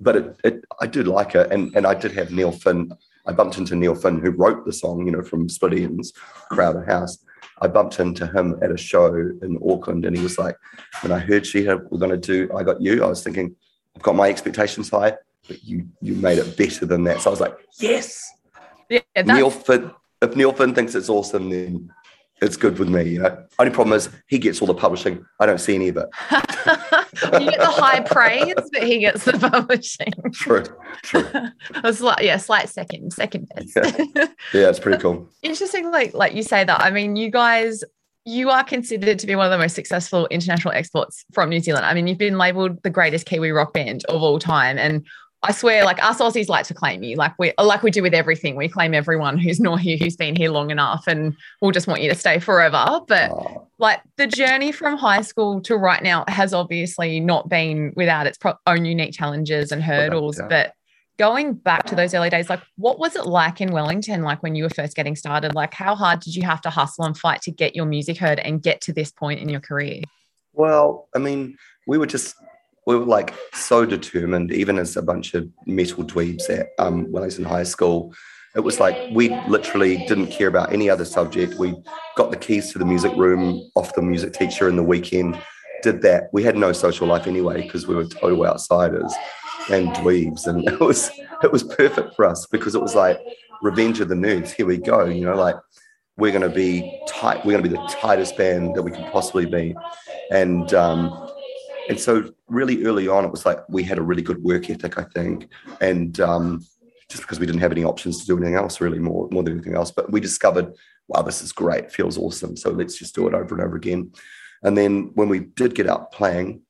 But 0.00 0.16
it, 0.16 0.36
it 0.44 0.64
I 0.80 0.86
did 0.86 1.06
like 1.06 1.34
it, 1.36 1.52
and 1.52 1.74
and 1.76 1.86
I 1.86 1.94
did 1.94 2.12
have 2.12 2.32
Neil 2.32 2.50
Finn. 2.50 2.92
I 3.26 3.32
bumped 3.32 3.58
into 3.58 3.76
Neil 3.76 3.94
Finn, 3.94 4.20
who 4.20 4.30
wrote 4.30 4.66
the 4.66 4.72
song, 4.72 5.06
you 5.06 5.12
know, 5.12 5.22
from 5.22 5.48
Split 5.48 5.74
Enz, 5.74 6.12
Crowded 6.50 6.88
House. 6.88 7.18
I 7.60 7.68
bumped 7.68 8.00
into 8.00 8.26
him 8.26 8.58
at 8.62 8.72
a 8.72 8.76
show 8.76 9.14
in 9.14 9.58
Auckland, 9.64 10.04
and 10.04 10.16
he 10.16 10.22
was 10.22 10.38
like, 10.38 10.56
"When 11.02 11.12
I 11.12 11.20
heard 11.20 11.44
Shihad, 11.44 11.86
we're 11.90 12.00
going 12.00 12.10
to 12.10 12.16
do 12.16 12.50
I 12.54 12.64
Got 12.64 12.82
You," 12.82 13.04
I 13.04 13.06
was 13.06 13.22
thinking, 13.22 13.54
"I've 13.96 14.02
got 14.02 14.16
my 14.16 14.28
expectations 14.28 14.90
high, 14.90 15.16
but 15.48 15.64
you 15.64 15.88
you 16.00 16.14
made 16.14 16.38
it 16.38 16.56
better 16.56 16.86
than 16.86 17.04
that." 17.04 17.20
So 17.20 17.30
I 17.30 17.32
was 17.32 17.40
like, 17.40 17.56
"Yes." 17.78 18.30
Yeah, 18.88 19.00
Neil 19.24 19.50
Finn. 19.50 19.90
If 20.20 20.36
Neil 20.36 20.52
Finn 20.52 20.74
thinks 20.74 20.94
it's 20.94 21.08
awesome, 21.08 21.50
then 21.50 21.90
it's 22.42 22.56
good 22.56 22.78
with 22.78 22.88
me. 22.88 23.04
You 23.04 23.20
know, 23.20 23.44
only 23.58 23.72
problem 23.72 23.96
is 23.96 24.10
he 24.26 24.38
gets 24.38 24.60
all 24.60 24.66
the 24.66 24.74
publishing. 24.74 25.24
I 25.40 25.46
don't 25.46 25.60
see 25.60 25.74
any 25.74 25.88
of 25.88 25.96
it. 25.96 26.08
you 26.30 27.50
get 27.50 27.60
the 27.60 27.66
high 27.66 28.00
praise, 28.00 28.54
but 28.72 28.82
he 28.82 28.98
gets 28.98 29.24
the 29.24 29.38
publishing. 29.38 30.12
True, 30.32 30.64
true. 31.02 31.28
it's 31.84 32.00
like 32.00 32.22
yeah, 32.22 32.36
slight 32.36 32.68
second, 32.68 33.12
second 33.12 33.48
best. 33.54 33.76
Yeah. 33.76 34.26
yeah, 34.52 34.68
it's 34.68 34.80
pretty 34.80 35.00
cool. 35.00 35.28
Interesting, 35.42 35.90
like 35.90 36.14
like 36.14 36.34
you 36.34 36.42
say 36.42 36.64
that. 36.64 36.80
I 36.80 36.90
mean, 36.90 37.16
you 37.16 37.30
guys 37.30 37.84
you 38.24 38.50
are 38.50 38.62
considered 38.62 39.18
to 39.18 39.26
be 39.26 39.34
one 39.34 39.46
of 39.46 39.52
the 39.52 39.58
most 39.58 39.74
successful 39.74 40.26
international 40.28 40.74
exports 40.74 41.24
from 41.32 41.50
New 41.50 41.60
Zealand. 41.60 41.84
I 41.84 41.94
mean, 41.94 42.06
you've 42.06 42.18
been 42.18 42.38
labeled 42.38 42.82
the 42.82 42.90
greatest 42.90 43.26
Kiwi 43.26 43.50
rock 43.50 43.72
band 43.72 44.04
of 44.08 44.22
all 44.22 44.38
time. 44.38 44.78
And 44.78 45.04
I 45.44 45.50
swear, 45.50 45.84
like 45.84 46.02
us 46.04 46.20
Aussies 46.20 46.48
like 46.48 46.66
to 46.66 46.74
claim 46.74 47.02
you, 47.02 47.16
like 47.16 47.32
we 47.36 47.52
like 47.58 47.82
we 47.82 47.90
do 47.90 48.00
with 48.00 48.14
everything. 48.14 48.54
We 48.54 48.68
claim 48.68 48.94
everyone 48.94 49.38
who's 49.38 49.58
not 49.58 49.80
here, 49.80 49.96
who's 49.96 50.14
been 50.14 50.36
here 50.36 50.50
long 50.50 50.70
enough, 50.70 51.08
and 51.08 51.36
we'll 51.60 51.72
just 51.72 51.88
want 51.88 52.00
you 52.00 52.08
to 52.10 52.14
stay 52.14 52.38
forever. 52.38 53.00
But 53.08 53.32
oh. 53.32 53.66
like 53.78 54.00
the 54.16 54.28
journey 54.28 54.70
from 54.70 54.96
high 54.96 55.22
school 55.22 55.60
to 55.62 55.76
right 55.76 56.02
now 56.02 56.24
has 56.28 56.54
obviously 56.54 57.18
not 57.18 57.48
been 57.48 57.92
without 57.96 58.28
its 58.28 58.38
own 58.68 58.84
unique 58.84 59.14
challenges 59.14 59.72
and 59.72 59.82
hurdles. 59.82 60.38
Yeah. 60.38 60.46
But 60.46 60.74
going 61.22 61.54
back 61.54 61.84
to 61.86 61.94
those 61.94 62.14
early 62.14 62.28
days, 62.28 62.50
like 62.50 62.60
what 62.74 62.98
was 62.98 63.14
it 63.14 63.26
like 63.26 63.60
in 63.60 63.70
Wellington, 63.70 64.22
like 64.22 64.42
when 64.42 64.56
you 64.56 64.64
were 64.64 64.70
first 64.70 64.96
getting 64.96 65.14
started? 65.14 65.54
Like 65.54 65.72
how 65.72 65.94
hard 65.94 66.18
did 66.18 66.34
you 66.34 66.42
have 66.42 66.60
to 66.62 66.68
hustle 66.68 67.04
and 67.04 67.16
fight 67.16 67.42
to 67.42 67.52
get 67.52 67.76
your 67.76 67.86
music 67.86 68.18
heard 68.18 68.40
and 68.40 68.60
get 68.60 68.80
to 68.80 68.92
this 68.92 69.12
point 69.12 69.38
in 69.38 69.48
your 69.48 69.60
career? 69.60 70.00
Well, 70.52 71.08
I 71.14 71.20
mean, 71.20 71.56
we 71.86 71.96
were 71.96 72.08
just 72.08 72.34
we 72.88 72.96
were 72.96 73.04
like 73.04 73.32
so 73.54 73.86
determined, 73.86 74.50
even 74.50 74.80
as 74.80 74.96
a 74.96 75.02
bunch 75.02 75.34
of 75.34 75.48
metal 75.64 76.02
dweebs 76.02 76.50
at 76.50 76.70
um, 76.80 77.06
Wellington 77.12 77.44
High 77.44 77.62
School. 77.62 78.12
It 78.56 78.60
was 78.64 78.80
like 78.80 78.96
we 79.12 79.28
literally 79.46 79.98
didn't 80.08 80.26
care 80.26 80.48
about 80.48 80.72
any 80.72 80.90
other 80.90 81.04
subject. 81.04 81.54
We 81.54 81.72
got 82.16 82.32
the 82.32 82.36
keys 82.36 82.72
to 82.72 82.80
the 82.80 82.84
music 82.84 83.12
room 83.16 83.70
off 83.76 83.94
the 83.94 84.02
music 84.02 84.32
teacher 84.32 84.68
in 84.68 84.74
the 84.74 84.82
weekend, 84.82 85.40
did 85.84 86.02
that. 86.02 86.30
We 86.32 86.42
had 86.42 86.56
no 86.56 86.72
social 86.72 87.06
life 87.06 87.28
anyway 87.28 87.62
because 87.62 87.86
we 87.86 87.94
were 87.94 88.06
total 88.06 88.44
outsiders 88.44 89.14
and 89.70 89.88
dweebs. 89.88 90.46
And 90.46 90.66
it 90.68 90.80
was 90.80 91.10
it 91.42 91.52
was 91.52 91.62
perfect 91.62 92.14
for 92.14 92.24
us 92.24 92.46
because 92.46 92.74
it 92.74 92.82
was 92.82 92.94
like 92.94 93.18
revenge 93.62 94.00
of 94.00 94.08
the 94.08 94.14
nerds. 94.14 94.50
Here 94.50 94.66
we 94.66 94.78
go. 94.78 95.04
You 95.04 95.24
know, 95.24 95.36
like 95.36 95.56
we're 96.16 96.32
gonna 96.32 96.48
be 96.48 97.00
tight, 97.08 97.44
we're 97.44 97.52
gonna 97.52 97.68
be 97.68 97.76
the 97.76 97.88
tightest 97.88 98.36
band 98.36 98.74
that 98.74 98.82
we 98.82 98.90
can 98.90 99.10
possibly 99.10 99.46
be. 99.46 99.74
And 100.30 100.72
um, 100.74 101.30
and 101.88 101.98
so 101.98 102.30
really 102.48 102.84
early 102.84 103.08
on, 103.08 103.24
it 103.24 103.30
was 103.30 103.46
like 103.46 103.58
we 103.68 103.82
had 103.82 103.98
a 103.98 104.02
really 104.02 104.22
good 104.22 104.42
work 104.42 104.70
ethic, 104.70 104.98
I 104.98 105.04
think, 105.04 105.48
and 105.80 106.18
um, 106.20 106.64
just 107.08 107.22
because 107.22 107.40
we 107.40 107.46
didn't 107.46 107.60
have 107.60 107.72
any 107.72 107.84
options 107.84 108.20
to 108.20 108.26
do 108.26 108.36
anything 108.36 108.54
else, 108.54 108.80
really 108.80 108.98
more 108.98 109.28
more 109.30 109.42
than 109.42 109.54
anything 109.54 109.74
else. 109.74 109.90
But 109.90 110.12
we 110.12 110.20
discovered, 110.20 110.72
wow, 111.08 111.22
this 111.22 111.42
is 111.42 111.52
great, 111.52 111.90
feels 111.90 112.18
awesome. 112.18 112.56
So 112.56 112.70
let's 112.70 112.98
just 112.98 113.14
do 113.14 113.26
it 113.26 113.34
over 113.34 113.54
and 113.54 113.64
over 113.64 113.76
again. 113.76 114.12
And 114.62 114.76
then 114.78 115.10
when 115.14 115.28
we 115.28 115.40
did 115.40 115.74
get 115.74 115.88
out 115.88 116.12
playing, 116.12 116.62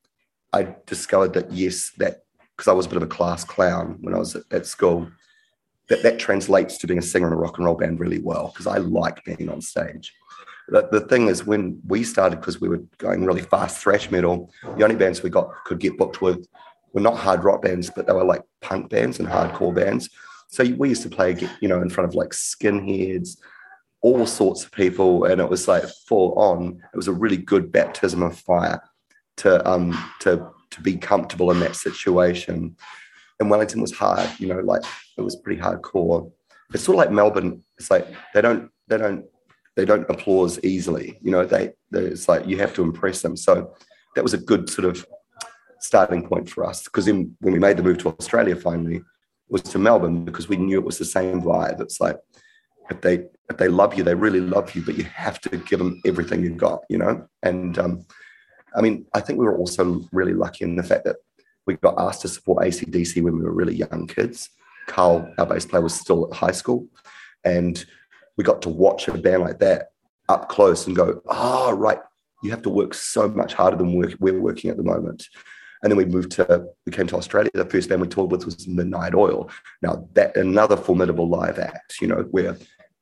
I 0.53 0.75
discovered 0.87 1.35
that 1.35 1.53
yes, 1.53 1.91
that 1.99 2.22
because 2.63 2.71
I 2.71 2.77
was 2.77 2.87
a 2.87 2.91
bit 2.91 2.99
of 2.99 3.03
a 3.03 3.09
class 3.09 3.43
clown 3.43 3.99
when 4.03 4.15
I 4.15 4.19
was 4.19 4.37
at, 4.37 4.45
at 4.53 4.67
school, 4.67 5.11
that 5.89 6.05
that 6.05 6.21
translates 6.21 6.79
to 6.79 6.87
being 6.87 7.01
a 7.01 7.03
singer 7.03 7.27
in 7.27 7.33
a 7.33 7.37
rock 7.37 7.59
and 7.59 7.67
roll 7.67 7.75
band 7.75 7.99
really 7.99 8.21
well 8.21 8.53
because 8.53 8.69
I 8.69 8.77
like 8.77 9.25
being 9.25 9.49
on 9.49 9.61
stage. 9.61 10.15
The, 10.69 10.89
the 10.93 11.01
thing 11.01 11.27
is 11.27 11.45
when 11.45 11.81
we 11.89 12.05
started 12.05 12.37
because 12.37 12.61
we 12.61 12.69
were 12.69 12.85
going 12.99 13.25
really 13.25 13.43
fast 13.43 13.83
thrash 13.83 14.13
metal 14.13 14.53
the 14.77 14.85
only 14.85 14.95
bands 14.95 15.25
we 15.25 15.29
got 15.29 15.51
could 15.65 15.81
get 15.81 15.99
booked 15.99 16.23
with 16.23 16.47
were 16.93 17.01
not 17.01 17.17
hard 17.17 17.43
rock 17.43 17.63
bands 17.63 17.91
but 17.91 18.07
they 18.07 18.13
were 18.13 18.23
like 18.23 18.43
punk 18.61 18.91
bands 18.91 19.19
and 19.19 19.29
hardcore 19.29 19.75
bands. 19.75 20.09
So 20.47 20.63
we 20.63 20.91
used 20.91 21.03
to 21.03 21.11
play 21.11 21.37
you 21.61 21.67
know 21.67 21.83
in 21.83 21.91
front 21.91 22.09
of 22.09 22.15
like 22.15 22.31
skinheads 22.31 23.39
all 24.03 24.25
sorts 24.25 24.65
of 24.65 24.71
people 24.71 25.25
and 25.25 25.41
it 25.41 25.51
was 25.51 25.67
like 25.67 25.83
full 26.07 26.39
on. 26.39 26.81
It 26.95 26.97
was 26.97 27.09
a 27.09 27.13
really 27.13 27.39
good 27.39 27.73
baptism 27.73 28.23
of 28.23 28.39
fire 28.39 28.81
to 29.39 29.69
um 29.69 29.99
to 30.21 30.53
to 30.73 30.81
be 30.81 30.97
comfortable 30.97 31.51
in 31.51 31.61
that 31.61 31.77
situation 31.77 32.77
and 33.41 33.51
wellington 33.51 33.81
was 33.81 33.93
hard 33.93 34.29
you 34.39 34.47
know 34.47 34.61
like 34.61 34.83
it 35.17 35.23
was 35.23 35.37
pretty 35.37 35.61
hardcore 35.61 36.31
it's 36.75 36.85
sort 36.85 36.97
of 36.97 36.99
like 36.99 37.13
melbourne 37.13 37.63
it's 37.79 37.91
like 37.91 38.07
they 38.35 38.41
don't 38.41 38.71
they 38.89 38.99
don't 38.99 39.25
they 39.77 39.85
don't 39.85 40.09
applause 40.11 40.63
easily. 40.63 41.19
You 41.23 41.31
know, 41.31 41.45
they, 41.45 41.73
it's 41.93 42.29
like 42.29 42.47
you 42.47 42.59
have 42.59 42.75
to 42.75 42.83
impress 42.83 43.23
them. 43.23 43.37
So 43.37 43.75
that 44.15 44.23
was 44.23 44.35
a 44.35 44.39
good 44.39 44.69
sort 44.69 44.87
of 44.87 45.07
starting 45.81 46.27
point 46.27 46.49
for 46.49 46.65
us 46.65 46.85
because 46.85 47.07
when 47.07 47.35
we 47.41 47.59
made 47.59 47.77
the 47.77 47.83
move 47.83 47.99
to 47.99 48.09
Australia 48.09 48.55
finally 48.55 49.03
was 49.49 49.63
to 49.63 49.79
Melbourne 49.79 50.25
because 50.25 50.49
we 50.49 50.57
knew 50.57 50.79
it 50.79 50.85
was 50.85 50.99
the 50.99 51.05
same 51.05 51.43
vibe. 51.43 51.81
It's 51.81 52.01
like 52.01 52.17
if 52.91 53.01
they 53.01 53.25
if 53.51 53.57
they 53.57 53.69
love 53.69 53.95
you, 53.95 54.05
they 54.05 54.15
really 54.15 54.41
love 54.41 54.75
you, 54.75 54.83
but 54.83 54.97
you 54.97 55.05
have 55.05 55.41
to 55.41 55.57
give 55.57 55.79
them 55.79 56.01
everything 56.07 56.43
you've 56.43 56.57
got, 56.57 56.83
you 56.89 56.99
know. 56.99 57.27
And 57.43 57.79
um, 57.79 58.07
I 58.75 58.81
mean, 58.81 59.07
I 59.15 59.21
think 59.21 59.39
we 59.39 59.45
were 59.45 59.57
also 59.57 60.03
really 60.13 60.35
lucky 60.35 60.65
in 60.65 60.77
the 60.77 60.83
fact 60.83 61.05
that 61.05 61.17
we 61.67 61.77
got 61.77 61.99
asked 61.99 62.23
to 62.23 62.29
support 62.29 62.65
ACDC 62.65 63.23
when 63.23 63.37
we 63.37 63.45
were 63.45 63.53
really 63.53 63.75
young 63.75 64.07
kids. 64.07 64.51
Carl, 64.89 65.33
our 65.39 65.47
bass 65.47 65.65
player, 65.67 65.83
was 65.83 65.95
still 65.95 66.29
at 66.31 66.37
high 66.37 66.53
school, 66.53 66.89
and 67.45 67.85
we 68.37 68.45
got 68.45 68.63
to 68.63 68.69
watch 68.69 69.09
a 69.09 69.17
band 69.17 69.43
like 69.43 69.59
that 69.61 69.91
up 70.29 70.49
close 70.49 70.87
and 70.87 70.97
go, 70.97 71.23
oh, 71.27 71.73
right, 71.73 71.99
you 72.43 72.51
have 72.51 72.63
to 72.63 72.71
work 72.71 72.95
so 72.95 73.29
much 73.29 73.55
harder 73.55 73.77
than 73.77 73.95
we're, 73.95 74.15
we're 74.19 74.41
working 74.41 74.71
at 74.71 74.77
the 74.77 74.83
moment. 74.83 75.29
And 75.83 75.91
then 75.91 75.97
we 75.97 76.05
moved 76.05 76.33
to, 76.33 76.67
we 76.87 76.93
came 76.93 77.09
to 77.09 77.17
Australia. 77.17 77.51
The 77.55 77.65
first 77.65 77.89
band 77.89 78.01
we 78.01 78.09
toured 78.09 78.31
with 78.31 78.45
was 78.45 78.69
Midnight 78.69 79.15
Oil. 79.15 79.51
Now, 79.83 80.09
that 80.15 80.37
another 80.37 80.77
formidable 80.77 81.29
live 81.29 81.59
act, 81.59 82.01
you 82.01 82.07
know, 82.07 82.27
where 82.31 82.57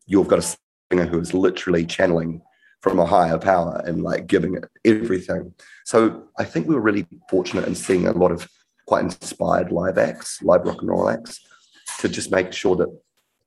you've 0.07 0.29
got 0.29 0.39
a 0.39 0.57
singer 0.91 1.07
who 1.07 1.21
is 1.21 1.35
literally 1.35 1.85
channeling 1.85 2.43
from 2.81 2.99
a 2.99 3.07
higher 3.07 3.39
power 3.39 3.83
and 3.85 4.03
like 4.03 4.27
giving 4.27 4.55
it 4.55 4.65
everything. 4.85 5.53
So 5.85 6.25
I 6.39 6.45
think 6.45 6.67
we 6.67 6.75
were 6.75 6.81
really 6.81 7.07
fortunate 7.29 7.67
in 7.67 7.75
seeing 7.75 8.07
a 8.07 8.13
lot 8.13 8.33
of 8.33 8.49
quite 8.87 9.05
inspired 9.05 9.71
live 9.71 9.99
acts, 9.99 10.43
live 10.43 10.65
rock 10.65 10.81
and 10.81 10.89
roll 10.89 11.09
acts, 11.09 11.41
to 11.99 12.09
just 12.09 12.31
make 12.31 12.53
sure 12.53 12.77
that 12.77 12.89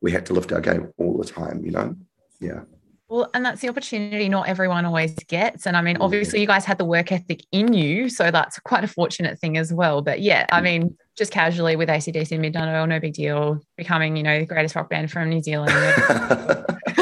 we 0.01 0.11
had 0.11 0.25
to 0.27 0.33
lift 0.33 0.51
our 0.51 0.61
game 0.61 0.91
all 0.97 1.17
the 1.17 1.25
time, 1.25 1.65
you 1.65 1.71
know? 1.71 1.95
Yeah. 2.39 2.61
Well, 3.09 3.29
and 3.33 3.45
that's 3.45 3.61
the 3.61 3.69
opportunity 3.69 4.27
not 4.27 4.47
everyone 4.47 4.85
always 4.85 5.13
gets. 5.27 5.67
And 5.67 5.77
I 5.77 5.81
mean, 5.81 5.97
mm. 5.97 6.01
obviously, 6.01 6.41
you 6.41 6.47
guys 6.47 6.65
had 6.65 6.77
the 6.77 6.85
work 6.85 7.11
ethic 7.11 7.41
in 7.51 7.71
you. 7.73 8.09
So 8.09 8.31
that's 8.31 8.59
quite 8.59 8.83
a 8.83 8.87
fortunate 8.87 9.37
thing 9.39 9.57
as 9.57 9.71
well. 9.71 10.01
But 10.01 10.21
yeah, 10.21 10.47
I 10.51 10.61
mm. 10.61 10.63
mean, 10.63 10.97
just 11.15 11.31
casually 11.31 11.75
with 11.75 11.89
ACDC 11.89 12.39
Midnight 12.39 12.75
Oil, 12.75 12.87
no 12.87 12.99
big 12.99 13.13
deal. 13.13 13.59
Becoming, 13.77 14.17
you 14.17 14.23
know, 14.23 14.39
the 14.39 14.45
greatest 14.45 14.75
rock 14.75 14.89
band 14.89 15.11
from 15.11 15.29
New 15.29 15.41
Zealand. 15.41 15.71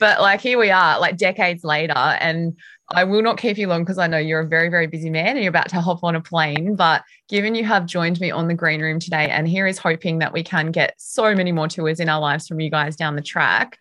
but 0.00 0.20
like 0.20 0.40
here 0.40 0.58
we 0.58 0.70
are, 0.70 0.98
like 0.98 1.16
decades 1.16 1.62
later. 1.62 1.92
And 1.92 2.56
I 2.92 3.04
will 3.04 3.22
not 3.22 3.38
keep 3.38 3.56
you 3.56 3.68
long 3.68 3.82
because 3.82 3.98
I 3.98 4.08
know 4.08 4.18
you're 4.18 4.40
a 4.40 4.48
very, 4.48 4.68
very 4.68 4.88
busy 4.88 5.10
man 5.10 5.36
and 5.36 5.40
you're 5.40 5.50
about 5.50 5.68
to 5.68 5.80
hop 5.80 6.02
on 6.02 6.16
a 6.16 6.20
plane. 6.20 6.74
But 6.74 7.04
given 7.28 7.54
you 7.54 7.64
have 7.64 7.86
joined 7.86 8.18
me 8.18 8.32
on 8.32 8.48
the 8.48 8.54
green 8.54 8.80
room 8.80 8.98
today, 8.98 9.28
and 9.28 9.46
here 9.46 9.68
is 9.68 9.78
hoping 9.78 10.18
that 10.18 10.32
we 10.32 10.42
can 10.42 10.72
get 10.72 10.94
so 10.96 11.34
many 11.34 11.52
more 11.52 11.68
tours 11.68 12.00
in 12.00 12.08
our 12.08 12.18
lives 12.18 12.48
from 12.48 12.58
you 12.58 12.70
guys 12.70 12.96
down 12.96 13.14
the 13.14 13.22
track. 13.22 13.78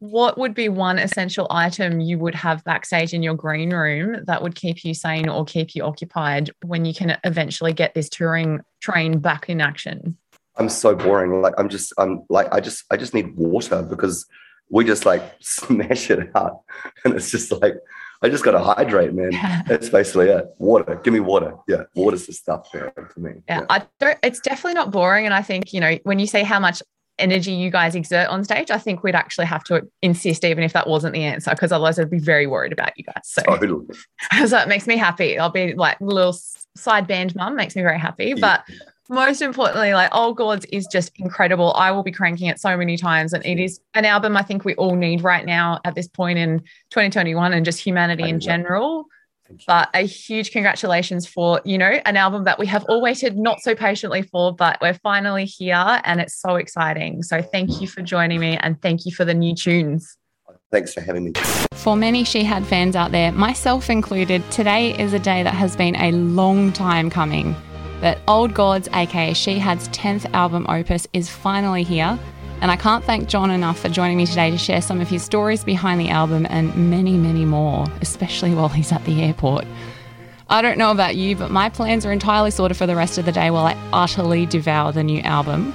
What 0.00 0.38
would 0.38 0.54
be 0.54 0.68
one 0.68 0.98
essential 0.98 1.46
item 1.50 2.00
you 2.00 2.18
would 2.18 2.34
have 2.34 2.64
backstage 2.64 3.14
in 3.14 3.22
your 3.22 3.34
green 3.34 3.72
room 3.72 4.24
that 4.26 4.42
would 4.42 4.54
keep 4.54 4.84
you 4.84 4.94
sane 4.94 5.28
or 5.28 5.44
keep 5.44 5.74
you 5.74 5.84
occupied 5.84 6.50
when 6.64 6.84
you 6.84 6.94
can 6.94 7.18
eventually 7.22 7.72
get 7.72 7.94
this 7.94 8.08
touring 8.08 8.60
train 8.80 9.20
back 9.20 9.48
in 9.48 9.60
action? 9.60 10.16
I'm 10.56 10.68
so 10.68 10.94
boring. 10.94 11.42
Like 11.42 11.54
I'm 11.58 11.68
just, 11.68 11.92
I'm 11.96 12.22
like, 12.28 12.48
I 12.52 12.60
just, 12.60 12.84
I 12.90 12.96
just 12.96 13.14
need 13.14 13.36
water 13.36 13.82
because 13.82 14.26
we 14.70 14.84
just 14.84 15.04
like 15.04 15.22
smash 15.40 16.10
it 16.10 16.30
out, 16.34 16.60
and 17.04 17.14
it's 17.14 17.30
just 17.30 17.52
like 17.52 17.74
I 18.22 18.28
just 18.28 18.44
got 18.44 18.52
to 18.52 18.60
hydrate, 18.60 19.12
man. 19.12 19.30
That's 19.66 19.88
basically 19.88 20.28
it. 20.28 20.46
Water. 20.58 21.00
Give 21.02 21.12
me 21.12 21.20
water. 21.20 21.54
Yeah, 21.66 21.84
water's 21.94 22.26
the 22.26 22.32
stuff 22.32 22.70
there 22.72 22.92
for 23.12 23.20
me. 23.20 23.32
Yeah, 23.48 23.60
yeah. 23.60 23.66
I 23.70 23.86
don't. 23.98 24.18
It's 24.22 24.40
definitely 24.40 24.74
not 24.74 24.90
boring, 24.90 25.24
and 25.24 25.34
I 25.34 25.42
think 25.42 25.72
you 25.72 25.80
know 25.80 25.98
when 26.04 26.18
you 26.18 26.26
say 26.26 26.42
how 26.42 26.60
much 26.60 26.82
energy 27.18 27.52
you 27.52 27.70
guys 27.70 27.94
exert 27.94 28.28
on 28.28 28.42
stage, 28.44 28.70
I 28.70 28.78
think 28.78 29.02
we'd 29.02 29.14
actually 29.14 29.46
have 29.46 29.62
to 29.64 29.82
insist, 30.02 30.44
even 30.44 30.64
if 30.64 30.72
that 30.72 30.88
wasn't 30.88 31.12
the 31.12 31.22
answer, 31.22 31.50
because 31.50 31.70
otherwise 31.70 31.98
I'd 31.98 32.10
be 32.10 32.18
very 32.18 32.46
worried 32.46 32.72
about 32.72 32.96
you 32.96 33.04
guys. 33.04 33.22
So, 33.24 33.42
totally. 33.42 33.86
so 34.46 34.58
it 34.58 34.68
makes 34.68 34.86
me 34.86 34.96
happy. 34.96 35.38
I'll 35.38 35.50
be 35.50 35.74
like 35.74 36.00
little 36.00 36.34
side 36.76 37.06
band 37.06 37.34
mum, 37.36 37.56
makes 37.56 37.76
me 37.76 37.82
very 37.82 37.98
happy. 37.98 38.34
But 38.34 38.64
most 39.10 39.42
importantly, 39.42 39.92
like 39.92 40.14
Old 40.14 40.36
Gods 40.36 40.64
is 40.66 40.86
just 40.86 41.10
incredible. 41.16 41.74
I 41.74 41.90
will 41.90 42.04
be 42.04 42.12
cranking 42.12 42.46
it 42.46 42.60
so 42.60 42.76
many 42.76 42.96
times. 42.96 43.32
And 43.32 43.44
it 43.44 43.58
is 43.58 43.80
an 43.94 44.04
album 44.04 44.36
I 44.36 44.42
think 44.42 44.64
we 44.64 44.76
all 44.76 44.94
need 44.94 45.22
right 45.22 45.44
now 45.44 45.80
at 45.84 45.96
this 45.96 46.06
point 46.06 46.38
in 46.38 46.60
2021 46.90 47.52
and 47.52 47.64
just 47.64 47.80
humanity 47.80 48.28
in 48.28 48.38
general. 48.38 49.06
but 49.66 49.88
a 49.94 50.06
huge 50.06 50.52
congratulations 50.52 51.26
for 51.26 51.60
you 51.64 51.76
know 51.76 51.98
an 52.04 52.16
album 52.16 52.44
that 52.44 52.56
we 52.56 52.66
have 52.66 52.84
all 52.84 53.02
waited 53.02 53.36
not 53.36 53.58
so 53.58 53.74
patiently 53.74 54.22
for 54.22 54.54
but 54.54 54.78
we're 54.80 54.94
finally 54.94 55.44
here 55.44 56.00
and 56.04 56.20
it's 56.20 56.40
so 56.40 56.54
exciting 56.54 57.20
so 57.20 57.42
thank 57.42 57.80
you 57.80 57.88
for 57.88 58.00
joining 58.00 58.38
me 58.38 58.56
and 58.58 58.80
thank 58.80 59.04
you 59.04 59.12
for 59.12 59.24
the 59.24 59.34
new 59.34 59.52
tunes 59.52 60.16
Thanks 60.70 60.94
for 60.94 61.00
having 61.00 61.24
me. 61.24 61.32
For 61.72 61.96
many 61.96 62.22
Shihad 62.22 62.64
fans 62.64 62.94
out 62.94 63.10
there, 63.10 63.32
myself 63.32 63.90
included, 63.90 64.48
today 64.52 64.96
is 64.96 65.12
a 65.12 65.18
day 65.18 65.42
that 65.42 65.54
has 65.54 65.74
been 65.74 65.96
a 65.96 66.12
long 66.12 66.72
time 66.72 67.10
coming. 67.10 67.56
But 68.00 68.18
Old 68.26 68.54
Gods, 68.54 68.88
aka 68.92 69.32
Shihad's 69.32 69.88
10th 69.88 70.32
album 70.32 70.66
opus, 70.68 71.06
is 71.12 71.28
finally 71.28 71.82
here. 71.82 72.18
And 72.60 72.70
I 72.70 72.76
can't 72.76 73.04
thank 73.04 73.28
Jon 73.28 73.50
enough 73.50 73.78
for 73.78 73.88
joining 73.88 74.16
me 74.16 74.26
today 74.26 74.50
to 74.50 74.58
share 74.58 74.82
some 74.82 75.00
of 75.00 75.08
his 75.08 75.22
stories 75.22 75.64
behind 75.64 76.00
the 76.00 76.10
album 76.10 76.46
and 76.50 76.90
many, 76.90 77.16
many 77.16 77.44
more, 77.44 77.86
especially 78.00 78.54
while 78.54 78.68
he's 78.68 78.92
at 78.92 79.04
the 79.04 79.22
airport. 79.22 79.66
I 80.48 80.62
don't 80.62 80.78
know 80.78 80.90
about 80.90 81.14
you, 81.14 81.36
but 81.36 81.50
my 81.50 81.68
plans 81.68 82.04
are 82.04 82.12
entirely 82.12 82.50
sorted 82.50 82.76
for 82.76 82.86
the 82.86 82.96
rest 82.96 83.18
of 83.18 83.24
the 83.24 83.32
day 83.32 83.50
while 83.50 83.66
I 83.66 83.76
utterly 83.92 84.46
devour 84.46 84.92
the 84.92 85.04
new 85.04 85.20
album. 85.20 85.74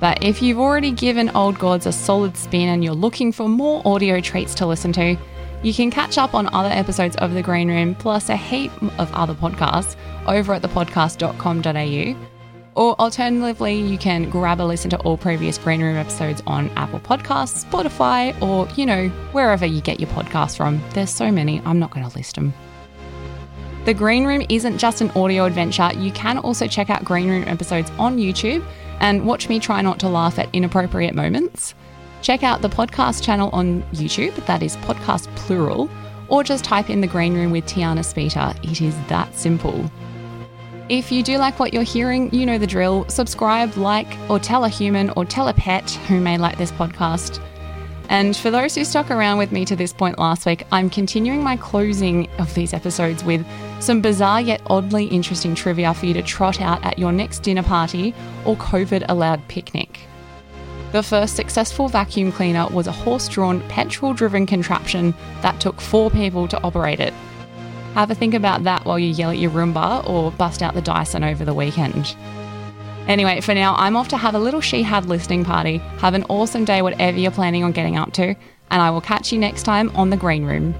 But 0.00 0.24
if 0.24 0.42
you've 0.42 0.58
already 0.58 0.90
given 0.90 1.30
Old 1.30 1.58
Gods 1.58 1.86
a 1.86 1.92
solid 1.92 2.36
spin 2.36 2.68
and 2.68 2.82
you're 2.82 2.94
looking 2.94 3.32
for 3.32 3.48
more 3.48 3.82
audio 3.84 4.20
treats 4.20 4.54
to 4.56 4.66
listen 4.66 4.92
to, 4.94 5.16
you 5.62 5.74
can 5.74 5.90
catch 5.90 6.16
up 6.18 6.34
on 6.34 6.52
other 6.54 6.70
episodes 6.70 7.16
of 7.16 7.34
The 7.34 7.42
Green 7.42 7.68
Room 7.68 7.94
plus 7.94 8.28
a 8.28 8.36
heap 8.36 8.72
of 8.98 9.12
other 9.12 9.34
podcasts 9.34 9.96
over 10.26 10.54
at 10.54 10.62
thepodcast.com.au. 10.62 12.26
Or 12.76 12.98
alternatively, 13.00 13.74
you 13.74 13.98
can 13.98 14.30
grab 14.30 14.60
a 14.60 14.62
listen 14.62 14.90
to 14.90 14.98
all 15.00 15.16
previous 15.18 15.58
Green 15.58 15.82
Room 15.82 15.96
episodes 15.96 16.40
on 16.46 16.70
Apple 16.70 17.00
Podcasts, 17.00 17.64
Spotify, 17.64 18.40
or, 18.40 18.68
you 18.74 18.86
know, 18.86 19.08
wherever 19.32 19.66
you 19.66 19.80
get 19.80 20.00
your 20.00 20.08
podcasts 20.10 20.56
from. 20.56 20.80
There's 20.94 21.10
so 21.10 21.30
many, 21.30 21.60
I'm 21.64 21.78
not 21.78 21.90
going 21.90 22.08
to 22.08 22.16
list 22.16 22.36
them. 22.36 22.54
The 23.84 23.94
Green 23.94 24.24
Room 24.24 24.44
isn't 24.48 24.78
just 24.78 25.00
an 25.00 25.10
audio 25.10 25.46
adventure. 25.46 25.90
You 25.96 26.12
can 26.12 26.38
also 26.38 26.66
check 26.66 26.90
out 26.90 27.04
Green 27.04 27.28
Room 27.28 27.44
episodes 27.48 27.90
on 27.98 28.18
YouTube 28.18 28.64
and 29.00 29.26
watch 29.26 29.48
me 29.48 29.58
try 29.58 29.82
not 29.82 29.98
to 30.00 30.08
laugh 30.08 30.38
at 30.38 30.48
inappropriate 30.54 31.14
moments. 31.14 31.74
Check 32.22 32.42
out 32.42 32.60
the 32.60 32.68
podcast 32.68 33.22
channel 33.22 33.50
on 33.52 33.82
YouTube, 33.92 34.34
that 34.46 34.62
is 34.62 34.76
podcast 34.78 35.34
plural, 35.36 35.88
or 36.28 36.44
just 36.44 36.64
type 36.64 36.90
in 36.90 37.00
the 37.00 37.06
green 37.06 37.34
room 37.34 37.50
with 37.50 37.64
Tiana 37.64 38.04
Speter. 38.04 38.54
It 38.62 38.82
is 38.82 38.94
that 39.08 39.34
simple. 39.34 39.90
If 40.90 41.10
you 41.10 41.22
do 41.22 41.38
like 41.38 41.58
what 41.58 41.72
you're 41.72 41.82
hearing, 41.82 42.34
you 42.34 42.44
know 42.44 42.58
the 42.58 42.66
drill. 42.66 43.08
Subscribe, 43.08 43.76
like, 43.76 44.18
or 44.28 44.38
tell 44.38 44.64
a 44.64 44.68
human 44.68 45.10
or 45.10 45.24
tell 45.24 45.48
a 45.48 45.54
pet 45.54 45.88
who 46.08 46.20
may 46.20 46.36
like 46.36 46.58
this 46.58 46.72
podcast. 46.72 47.40
And 48.10 48.36
for 48.36 48.50
those 48.50 48.74
who 48.74 48.84
stuck 48.84 49.10
around 49.10 49.38
with 49.38 49.52
me 49.52 49.64
to 49.66 49.76
this 49.76 49.92
point 49.92 50.18
last 50.18 50.44
week, 50.44 50.66
I'm 50.72 50.90
continuing 50.90 51.44
my 51.44 51.56
closing 51.56 52.28
of 52.38 52.52
these 52.54 52.74
episodes 52.74 53.22
with 53.22 53.46
some 53.80 54.00
bizarre 54.00 54.40
yet 54.40 54.60
oddly 54.66 55.06
interesting 55.06 55.54
trivia 55.54 55.94
for 55.94 56.06
you 56.06 56.14
to 56.14 56.22
trot 56.22 56.60
out 56.60 56.84
at 56.84 56.98
your 56.98 57.12
next 57.12 57.44
dinner 57.44 57.62
party 57.62 58.12
or 58.44 58.56
COVID 58.56 59.04
allowed 59.08 59.46
picnic. 59.46 60.00
The 60.92 61.02
first 61.04 61.36
successful 61.36 61.88
vacuum 61.88 62.32
cleaner 62.32 62.66
was 62.66 62.88
a 62.88 62.92
horse 62.92 63.28
drawn, 63.28 63.60
petrol 63.68 64.12
driven 64.12 64.44
contraption 64.44 65.14
that 65.40 65.60
took 65.60 65.80
four 65.80 66.10
people 66.10 66.48
to 66.48 66.60
operate 66.64 66.98
it. 66.98 67.14
Have 67.94 68.10
a 68.10 68.14
think 68.14 68.34
about 68.34 68.64
that 68.64 68.84
while 68.84 68.98
you 68.98 69.08
yell 69.08 69.30
at 69.30 69.38
your 69.38 69.52
Roomba 69.52 70.08
or 70.08 70.32
bust 70.32 70.62
out 70.62 70.74
the 70.74 70.82
Dyson 70.82 71.22
over 71.22 71.44
the 71.44 71.54
weekend. 71.54 72.16
Anyway, 73.06 73.40
for 73.40 73.54
now, 73.54 73.74
I'm 73.76 73.96
off 73.96 74.08
to 74.08 74.16
have 74.16 74.34
a 74.34 74.38
little 74.38 74.60
Shihad 74.60 75.06
listening 75.06 75.44
party. 75.44 75.78
Have 75.98 76.14
an 76.14 76.24
awesome 76.28 76.64
day, 76.64 76.82
whatever 76.82 77.18
you're 77.18 77.30
planning 77.30 77.62
on 77.62 77.72
getting 77.72 77.96
up 77.96 78.12
to, 78.14 78.34
and 78.70 78.82
I 78.82 78.90
will 78.90 79.00
catch 79.00 79.32
you 79.32 79.38
next 79.38 79.62
time 79.62 79.90
on 79.96 80.10
The 80.10 80.16
Green 80.16 80.44
Room. 80.44 80.74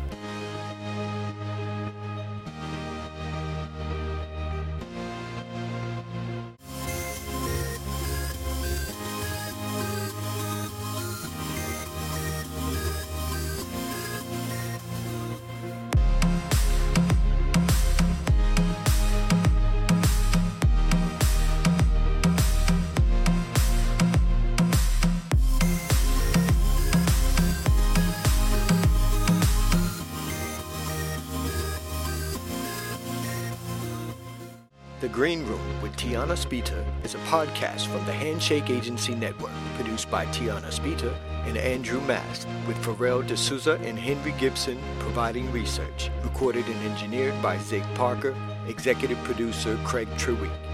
Green 35.20 35.44
Room 35.44 35.82
with 35.82 35.94
Tiana 35.96 36.34
Speter 36.34 36.82
is 37.04 37.14
a 37.14 37.18
podcast 37.28 37.88
from 37.88 38.02
the 38.06 38.12
Handshake 38.12 38.70
Agency 38.70 39.14
Network, 39.14 39.52
produced 39.74 40.10
by 40.10 40.24
Tiana 40.28 40.72
Speter 40.72 41.14
and 41.44 41.58
Andrew 41.58 42.00
Mast, 42.06 42.48
with 42.66 42.78
Pharrell 42.78 43.22
D'Souza 43.26 43.74
and 43.84 43.98
Henry 43.98 44.32
Gibson 44.38 44.80
providing 44.98 45.52
research. 45.52 46.10
Recorded 46.22 46.64
and 46.66 46.90
engineered 46.90 47.34
by 47.42 47.58
Zig 47.58 47.84
Parker, 47.96 48.34
executive 48.66 49.18
producer 49.24 49.78
Craig 49.84 50.08
Treweek. 50.16 50.69